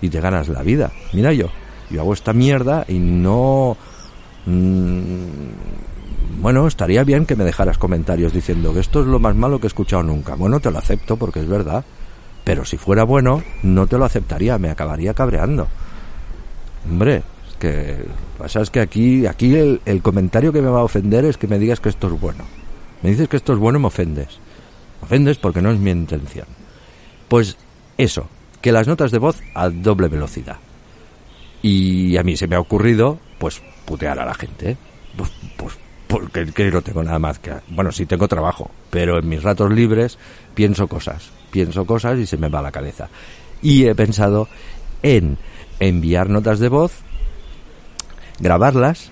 y 0.00 0.08
te 0.08 0.20
ganas 0.20 0.48
la 0.48 0.62
vida. 0.62 0.92
Mira 1.12 1.32
yo, 1.32 1.48
yo 1.90 2.00
hago 2.00 2.14
esta 2.14 2.32
mierda 2.32 2.84
y 2.88 2.98
no... 2.98 3.76
Mm, 4.46 6.40
bueno, 6.40 6.66
estaría 6.66 7.04
bien 7.04 7.26
que 7.26 7.36
me 7.36 7.44
dejaras 7.44 7.76
comentarios 7.76 8.32
diciendo 8.32 8.72
que 8.72 8.80
esto 8.80 9.00
es 9.00 9.06
lo 9.06 9.18
más 9.18 9.36
malo 9.36 9.58
que 9.60 9.66
he 9.66 9.68
escuchado 9.68 10.02
nunca. 10.02 10.36
Bueno, 10.36 10.60
te 10.60 10.70
lo 10.70 10.78
acepto 10.78 11.16
porque 11.16 11.40
es 11.40 11.48
verdad. 11.48 11.84
Pero 12.44 12.64
si 12.64 12.76
fuera 12.76 13.04
bueno, 13.04 13.42
no 13.62 13.86
te 13.86 13.98
lo 13.98 14.04
aceptaría, 14.04 14.58
me 14.58 14.70
acabaría 14.70 15.14
cabreando. 15.14 15.68
Hombre, 16.88 17.22
es 17.48 17.56
que 17.58 18.04
pasa 18.38 18.60
es 18.60 18.70
que 18.70 18.80
aquí, 18.80 19.26
aquí 19.26 19.54
el, 19.54 20.02
comentario 20.02 20.52
que 20.52 20.62
me 20.62 20.70
va 20.70 20.80
a 20.80 20.84
ofender 20.84 21.24
es 21.24 21.36
que 21.36 21.46
me 21.46 21.58
digas 21.58 21.80
que 21.80 21.90
esto 21.90 22.06
es 22.08 22.20
bueno. 22.20 22.44
Me 23.02 23.10
dices 23.10 23.28
que 23.28 23.36
esto 23.36 23.52
es 23.52 23.58
bueno 23.58 23.78
y 23.78 23.82
me 23.82 23.88
ofendes. 23.88 24.38
Me 25.00 25.06
ofendes 25.06 25.38
porque 25.38 25.62
no 25.62 25.70
es 25.70 25.78
mi 25.78 25.90
intención. 25.90 26.46
Pues 27.28 27.56
eso, 27.98 28.28
que 28.60 28.72
las 28.72 28.86
notas 28.86 29.10
de 29.10 29.18
voz 29.18 29.40
a 29.54 29.68
doble 29.68 30.08
velocidad. 30.08 30.56
Y 31.62 32.16
a 32.16 32.22
mí 32.22 32.36
se 32.36 32.48
me 32.48 32.56
ha 32.56 32.60
ocurrido, 32.60 33.18
pues, 33.38 33.60
putear 33.84 34.18
a 34.18 34.24
la 34.24 34.34
gente. 34.34 34.76
Pues, 35.16 35.30
pues 35.56 35.78
porque 36.10 36.46
que 36.46 36.70
no 36.70 36.82
tengo 36.82 37.04
nada 37.04 37.18
más 37.18 37.38
que... 37.38 37.52
Bueno, 37.68 37.92
sí 37.92 38.04
tengo 38.04 38.26
trabajo, 38.26 38.70
pero 38.90 39.18
en 39.18 39.28
mis 39.28 39.42
ratos 39.42 39.70
libres 39.70 40.18
pienso 40.54 40.88
cosas. 40.88 41.30
Pienso 41.50 41.84
cosas 41.84 42.18
y 42.18 42.26
se 42.26 42.36
me 42.36 42.48
va 42.48 42.62
la 42.62 42.72
cabeza. 42.72 43.08
Y 43.62 43.86
he 43.86 43.94
pensado 43.94 44.48
en 45.02 45.38
enviar 45.78 46.28
notas 46.28 46.58
de 46.58 46.68
voz, 46.68 46.92
grabarlas, 48.38 49.10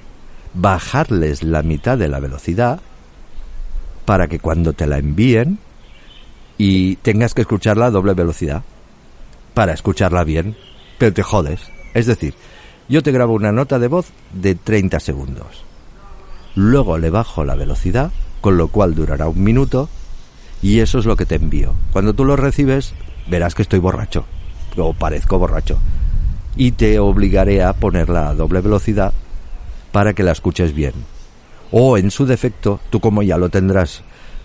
bajarles 0.54 1.42
la 1.42 1.62
mitad 1.62 1.98
de 1.98 2.08
la 2.08 2.20
velocidad 2.20 2.80
para 4.04 4.28
que 4.28 4.38
cuando 4.38 4.72
te 4.72 4.86
la 4.86 4.98
envíen 4.98 5.58
y 6.56 6.96
tengas 6.96 7.34
que 7.34 7.42
escucharla 7.42 7.86
a 7.86 7.90
doble 7.90 8.14
velocidad 8.14 8.62
para 9.54 9.72
escucharla 9.72 10.24
bien, 10.24 10.56
pero 10.98 11.12
te 11.12 11.22
jodes. 11.22 11.60
Es 11.94 12.06
decir, 12.06 12.34
yo 12.88 13.02
te 13.02 13.12
grabo 13.12 13.34
una 13.34 13.52
nota 13.52 13.78
de 13.78 13.88
voz 13.88 14.12
de 14.32 14.54
30 14.54 15.00
segundos. 15.00 15.64
Luego 16.54 16.96
le 16.98 17.10
bajo 17.10 17.44
la 17.44 17.54
velocidad, 17.54 18.10
con 18.40 18.56
lo 18.56 18.68
cual 18.68 18.94
durará 18.94 19.28
un 19.28 19.42
minuto, 19.42 19.88
y 20.62 20.80
eso 20.80 20.98
es 20.98 21.04
lo 21.06 21.16
que 21.16 21.26
te 21.26 21.36
envío. 21.36 21.74
Cuando 21.92 22.14
tú 22.14 22.24
lo 22.24 22.36
recibes, 22.36 22.94
verás 23.28 23.54
que 23.54 23.62
estoy 23.62 23.78
borracho, 23.78 24.24
o 24.76 24.94
parezco 24.94 25.38
borracho, 25.38 25.78
y 26.56 26.72
te 26.72 26.98
obligaré 26.98 27.62
a 27.62 27.72
ponerla 27.72 28.28
a 28.28 28.34
doble 28.34 28.60
velocidad 28.60 29.12
para 29.92 30.14
que 30.14 30.22
la 30.22 30.32
escuches 30.32 30.74
bien. 30.74 30.94
O 31.70 31.98
en 31.98 32.10
su 32.10 32.26
defecto, 32.26 32.80
tú 32.90 33.00
como 33.00 33.22
ya 33.22 33.36
lo 33.36 33.50
tendrás 33.50 34.02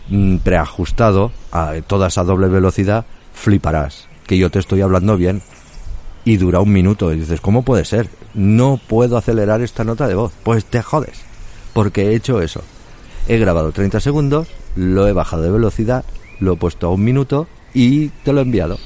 mm, 0.10 0.38
preajustado 0.38 1.32
a 1.52 1.74
todas 1.86 2.18
a 2.18 2.24
doble 2.24 2.48
velocidad, 2.48 3.06
fliparás 3.34 4.08
que 4.28 4.38
yo 4.38 4.50
te 4.50 4.60
estoy 4.60 4.82
hablando 4.82 5.18
bien 5.18 5.42
y 6.26 6.38
dura 6.38 6.62
un 6.62 6.72
minuto 6.72 7.14
y 7.14 7.20
dices, 7.20 7.42
¿cómo 7.42 7.64
puede 7.64 7.86
ser? 7.86 8.10
No 8.34 8.80
puedo 8.88 9.18
acelerar 9.18 9.62
esta 9.62 9.84
nota 9.84 10.08
de 10.08 10.16
voz. 10.16 10.32
Pues 10.44 10.66
te 10.66 10.82
jodes, 10.82 11.22
porque 11.74 12.08
he 12.08 12.16
hecho 12.16 12.42
eso. 12.42 12.62
He 13.28 13.38
grabado 13.38 13.72
30 13.72 14.00
segundos, 14.00 14.48
lo 14.76 15.08
he 15.08 15.14
bajado 15.14 15.44
de 15.44 15.52
velocidad, 15.52 16.06
lo 16.40 16.54
he 16.54 16.58
puesto 16.58 16.88
a 16.88 16.92
un 16.92 17.04
minuto 17.04 17.48
y 17.74 18.10
te 18.10 18.34
lo 18.34 18.40
he 18.40 18.44
enviado. 18.44 18.78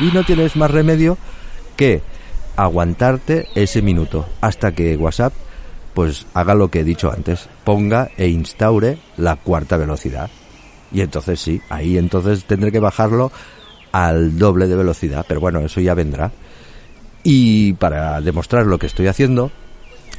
Y 0.00 0.04
no 0.06 0.24
tienes 0.24 0.56
más 0.56 0.70
remedio 0.70 1.16
que 1.76 2.02
aguantarte 2.56 3.48
ese 3.54 3.82
minuto 3.82 4.26
hasta 4.40 4.72
que 4.72 4.96
WhatsApp 4.96 5.32
pues 5.94 6.26
haga 6.34 6.54
lo 6.54 6.70
que 6.70 6.80
he 6.80 6.84
dicho 6.84 7.12
antes, 7.12 7.48
ponga 7.62 8.10
e 8.16 8.28
instaure 8.28 8.98
la 9.16 9.36
cuarta 9.36 9.76
velocidad. 9.76 10.28
Y 10.92 11.00
entonces 11.00 11.40
sí, 11.40 11.60
ahí 11.68 11.96
entonces 11.96 12.44
tendré 12.44 12.72
que 12.72 12.80
bajarlo 12.80 13.30
al 13.92 14.38
doble 14.38 14.66
de 14.66 14.74
velocidad, 14.74 15.24
pero 15.28 15.40
bueno, 15.40 15.60
eso 15.60 15.80
ya 15.80 15.94
vendrá. 15.94 16.32
Y 17.22 17.74
para 17.74 18.20
demostrar 18.20 18.66
lo 18.66 18.78
que 18.78 18.86
estoy 18.86 19.06
haciendo, 19.06 19.52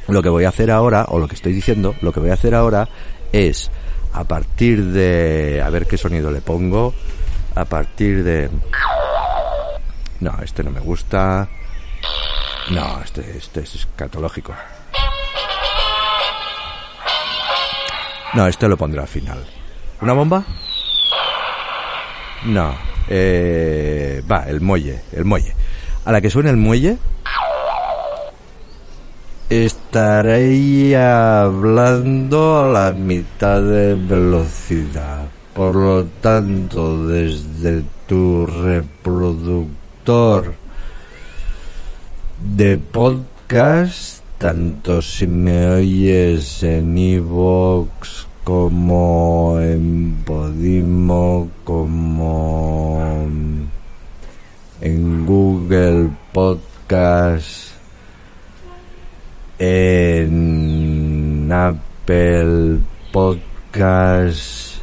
lo 0.08 0.22
que 0.22 0.30
voy 0.30 0.44
a 0.44 0.48
hacer 0.48 0.70
ahora, 0.70 1.04
o 1.08 1.18
lo 1.18 1.28
que 1.28 1.34
estoy 1.34 1.52
diciendo, 1.52 1.94
lo 2.00 2.12
que 2.12 2.20
voy 2.20 2.30
a 2.30 2.34
hacer 2.34 2.54
ahora 2.54 2.88
es, 3.32 3.70
a 4.12 4.24
partir 4.24 4.84
de, 4.86 5.62
a 5.64 5.70
ver 5.70 5.86
qué 5.86 5.98
sonido 5.98 6.30
le 6.30 6.40
pongo, 6.40 6.94
a 7.54 7.64
partir 7.64 8.24
de... 8.24 8.50
No, 10.20 10.34
este 10.42 10.62
no 10.62 10.70
me 10.70 10.80
gusta. 10.80 11.48
No, 12.70 13.00
este, 13.02 13.36
este 13.36 13.60
es 13.60 13.74
escatológico. 13.74 14.54
No, 18.34 18.46
este 18.46 18.68
lo 18.68 18.76
pondré 18.76 19.00
al 19.00 19.08
final. 19.08 19.44
¿Una 20.00 20.12
bomba? 20.12 20.44
No. 22.44 22.74
Eh, 23.08 24.22
va, 24.30 24.44
el 24.48 24.60
muelle, 24.60 25.02
el 25.12 25.24
muelle. 25.24 25.54
A 26.04 26.12
la 26.12 26.20
que 26.20 26.30
suene 26.30 26.50
el 26.50 26.56
muelle, 26.56 26.98
estaré 29.50 30.96
hablando 30.96 32.58
a 32.58 32.68
la 32.68 32.92
mitad 32.92 33.62
de 33.62 33.94
velocidad. 33.94 35.26
Por 35.54 35.76
lo 35.76 36.04
tanto, 36.20 37.06
desde 37.06 37.84
tu 38.06 38.46
reproductor 38.46 40.54
de 42.54 42.76
podcast, 42.76 44.22
tanto 44.38 45.00
si 45.00 45.26
me 45.26 45.66
oyes 45.66 46.62
en 46.62 46.98
iVoox 46.98 48.26
como 48.44 49.58
en 49.60 50.22
Podimo, 50.24 51.48
como 51.64 53.26
en 54.80 55.26
Google 55.26 56.10
Podcast, 56.32 57.65
en 59.58 61.50
Apple 61.50 62.78
Podcast 63.12 64.76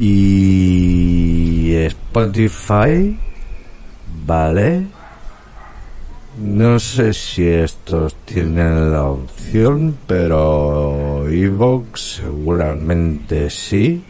y 0.00 1.74
Spotify, 1.74 3.18
¿vale? 4.26 4.86
No 6.38 6.80
sé 6.80 7.12
si 7.12 7.46
estos 7.46 8.16
tienen 8.24 8.90
la 8.90 9.04
opción, 9.04 9.96
pero 10.06 11.28
Evox 11.28 12.16
seguramente 12.16 13.48
sí. 13.50 14.02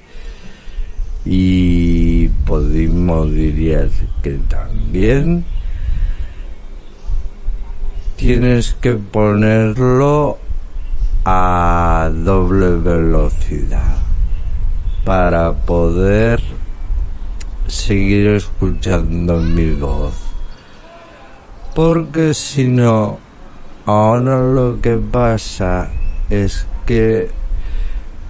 Y 1.27 2.29
Podimo 2.47 3.27
diría 3.27 3.89
que 4.23 4.39
también. 4.49 5.45
Tienes 8.25 8.73
que 8.81 8.95
ponerlo 8.95 10.39
a 11.27 12.11
doble 12.11 12.71
velocidad 12.79 13.99
para 15.05 15.53
poder 15.53 16.41
seguir 17.67 18.29
escuchando 18.29 19.37
mi 19.37 19.73
voz. 19.73 20.15
Porque 21.75 22.33
si 22.33 22.67
no, 22.67 23.19
ahora 23.85 24.41
lo 24.41 24.81
que 24.81 24.97
pasa 24.97 25.91
es 26.31 26.67
que 26.87 27.29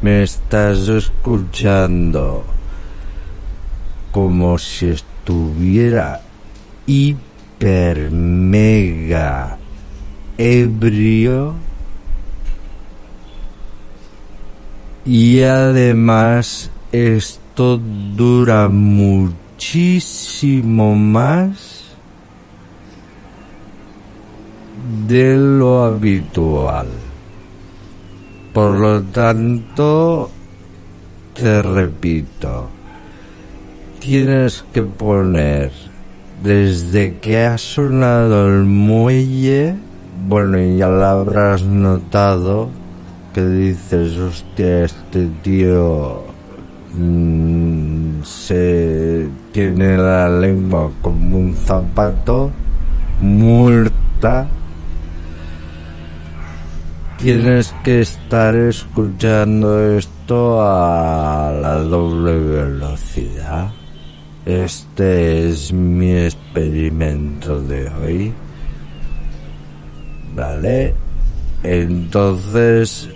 me 0.03 0.25
estás 0.25 0.89
escuchando 0.89 2.43
como 4.11 4.59
si 4.59 4.89
estuviera 4.89 6.21
hiper 6.85 8.11
mega 8.11 9.59
ebrio 10.39 11.55
Y 15.07 15.43
además 15.43 16.71
esto 16.91 17.79
dura 18.17 18.69
muchísimo 18.71 19.35
más 20.95 21.85
de 25.07 25.37
lo 25.37 25.85
habitual. 25.85 26.87
Por 28.55 28.79
lo 28.79 29.03
tanto, 29.03 30.31
te 31.35 31.61
repito, 31.61 32.71
tienes 34.01 34.65
que 34.73 34.81
poner 34.83 35.71
desde 36.43 37.19
que 37.19 37.45
ha 37.45 37.59
sonado 37.59 38.49
el 38.49 38.65
muelle, 38.65 39.77
bueno, 40.27 40.59
ya 40.59 40.89
lo 40.89 41.05
habrás 41.05 41.63
notado, 41.63 42.69
que 43.33 43.45
dices, 43.45 44.17
hostia, 44.17 44.85
este 44.85 45.29
tío 45.43 46.23
mm, 46.95 48.23
se 48.23 49.29
tiene 49.53 49.97
la 49.97 50.29
lengua 50.29 50.91
como 51.03 51.39
un 51.39 51.55
zapato, 51.55 52.51
muerta. 53.21 54.47
Tienes 57.19 57.75
que 57.83 58.01
estar 58.01 58.55
escuchando 58.55 59.97
esto 59.97 60.61
a 60.63 61.53
la 61.61 61.75
doble 61.77 62.39
velocidad. 62.39 63.71
Este 64.45 65.49
es 65.49 65.73
mi 65.73 66.13
experimento 66.13 67.61
de 67.63 67.89
hoy. 67.89 68.35
¿Vale? 70.35 70.95
Entonces, 71.63 73.09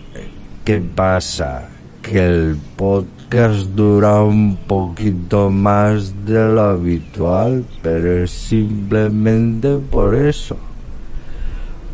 ¿qué 0.65 0.81
pasa? 0.81 1.69
Que 2.01 2.25
el 2.25 2.57
podcast 2.77 3.67
dura 3.75 4.23
un 4.23 4.57
poquito 4.57 5.51
más 5.51 6.15
de 6.25 6.49
lo 6.49 6.63
habitual, 6.63 7.65
pero 7.83 8.23
es 8.23 8.31
simplemente 8.31 9.77
por 9.91 10.15
eso. 10.15 10.57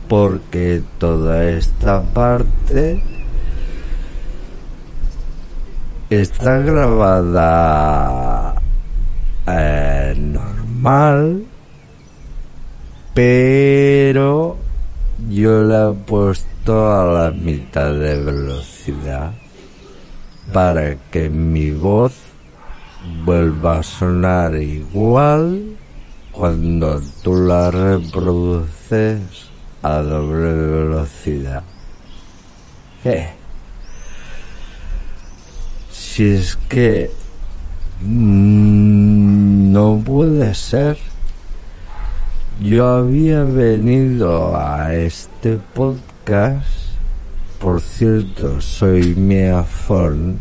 Porque 0.09 0.83
toda 0.99 1.49
esta 1.49 2.03
parte 2.03 3.03
está 6.11 6.59
grabada 6.59 8.55
eh, 9.47 10.15
normal, 10.17 11.45
pero 13.15 14.64
yo 15.35 15.65
la 15.65 15.91
he 15.91 15.93
puesto 15.93 16.93
a 16.93 17.05
la 17.05 17.31
mitad 17.33 17.93
de 17.93 18.23
velocidad 18.23 19.33
para 20.53 20.95
que 21.11 21.29
mi 21.29 21.73
voz 21.73 22.13
vuelva 23.25 23.79
a 23.79 23.83
sonar 23.83 24.55
igual 24.55 25.77
cuando 26.31 27.03
tú 27.23 27.35
la 27.35 27.71
reproduces 27.71 29.21
a 29.83 29.97
doble 29.99 30.53
velocidad. 30.53 31.65
Eh. 33.05 33.29
Si 35.91 36.25
es 36.25 36.57
que 36.69 37.11
mm, 38.03 39.73
no 39.73 40.01
puede 40.05 40.55
ser. 40.55 41.14
Yo 42.61 42.87
había 42.87 43.43
venido 43.43 44.57
a 44.57 44.95
este 44.95 45.59
podcast, 45.75 46.69
por 47.59 47.81
cierto, 47.81 48.61
soy 48.61 49.17
Meafon, 49.17 50.39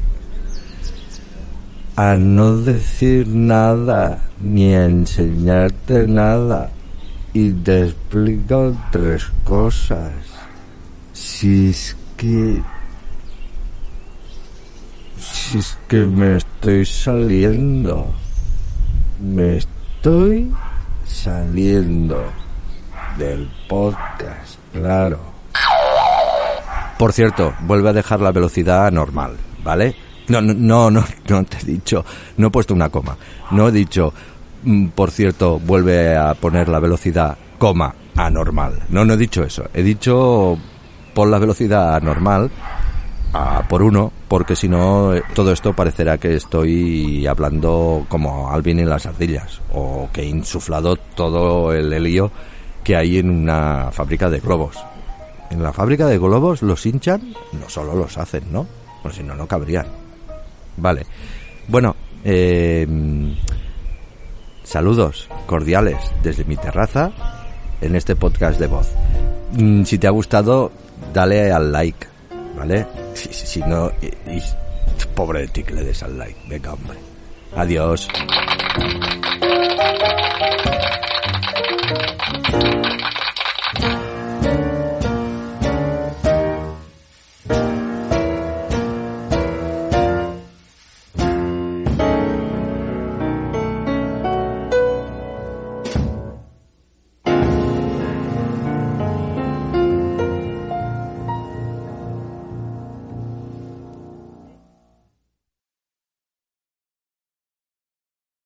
a 1.96 2.16
no 2.16 2.58
decir 2.58 3.28
nada 3.28 4.22
ni 4.40 4.76
a 4.76 4.86
enseñarte 4.86 6.08
nada 6.08 6.70
y 7.34 7.52
te 7.52 7.86
explico 7.86 8.78
tres 8.92 9.26
cosas. 9.44 10.14
Si 11.14 11.70
es 11.70 11.98
que... 12.16 12.62
Si 15.18 15.58
es 15.58 15.78
que 15.88 16.06
me 16.06 16.38
estoy 16.38 16.86
saliendo. 16.86 18.06
Me 19.20 19.58
estoy 19.58 20.52
saliendo 21.24 22.22
del 23.18 23.50
podcast, 23.70 24.60
claro. 24.74 25.20
Por 26.98 27.14
cierto, 27.14 27.54
vuelve 27.62 27.90
a 27.90 27.94
dejar 27.94 28.20
la 28.20 28.34
velocidad 28.34 28.92
normal, 28.92 29.38
¿vale? 29.64 29.96
No, 30.28 30.42
no, 30.42 30.92
no, 30.92 31.04
no, 31.30 31.44
te 31.46 31.58
he 31.60 31.66
dicho, 31.66 32.04
no 32.36 32.48
he 32.48 32.52
puesto 32.52 32.74
una 32.74 32.90
coma. 32.90 33.16
No 33.52 33.70
he 33.70 33.72
dicho, 33.72 34.14
mm, 34.64 34.88
por 34.90 35.12
cierto, 35.12 35.60
vuelve 35.60 36.18
a 36.18 36.34
poner 36.34 36.68
la 36.68 36.80
velocidad, 36.80 37.38
coma, 37.58 37.96
anormal. 38.18 38.84
No, 38.90 39.06
no 39.06 39.14
he 39.14 39.18
dicho 39.18 39.44
eso. 39.44 39.70
He 39.74 39.82
dicho, 39.82 40.58
pon 41.14 41.32
la 41.32 41.40
velocidad 41.40 42.02
normal 42.02 42.52
a 43.34 43.68
por 43.68 43.82
uno, 43.82 44.12
porque 44.28 44.56
si 44.56 44.70
no, 44.70 45.14
eh, 45.16 45.24
todo 45.34 45.52
esto 45.52 45.74
parecerá 45.74 46.18
que 46.18 46.36
estoy 46.36 47.26
hablando 47.26 48.06
como 48.08 48.52
Alvin 48.52 48.80
en 48.80 48.90
las 48.90 49.06
ardillas, 49.06 49.60
o 49.74 50.08
que 50.14 50.22
he 50.22 50.26
insuflado 50.28 50.96
todo 50.96 51.74
el 51.74 51.92
helio 51.92 52.32
que 52.84 52.96
hay 52.96 53.18
en 53.18 53.30
una 53.30 53.90
fábrica 53.92 54.30
de 54.30 54.40
globos. 54.40 54.78
En 55.50 55.64
la 55.64 55.74
fábrica 55.74 56.08
de 56.08 56.18
globos 56.18 56.62
los 56.62 56.86
hinchan, 56.86 57.34
no 57.54 57.70
solo 57.70 57.96
los 57.96 58.18
hacen, 58.18 58.44
¿no? 58.52 58.68
Pues 59.02 59.16
si 59.16 59.24
no, 59.24 59.36
no 59.36 59.48
cabrían. 59.48 59.88
Vale. 60.78 61.06
Bueno, 61.68 61.96
eh, 62.24 62.88
saludos 64.64 65.30
cordiales 65.46 65.98
desde 66.22 66.46
mi 66.46 66.56
terraza 66.58 67.12
en 67.82 67.96
este 67.96 68.16
podcast 68.16 68.60
de 68.60 68.68
voz. 68.68 68.92
Mm, 69.54 69.84
Si 69.84 69.98
te 69.98 70.08
ha 70.08 70.12
gustado, 70.12 70.72
dale 71.14 71.52
al 71.52 71.72
like, 71.72 72.08
¿vale? 72.58 72.86
Si, 73.14 73.32
si, 73.34 73.46
no, 73.62 73.92
y- 74.02 74.08
y- 74.38 74.44
pobre 75.16 75.42
de 75.42 75.48
des 75.84 76.02
al 76.04 76.18
like. 76.18 76.40
Venga, 76.48 76.74
hombre. 76.74 76.98
Adiós. 77.56 78.08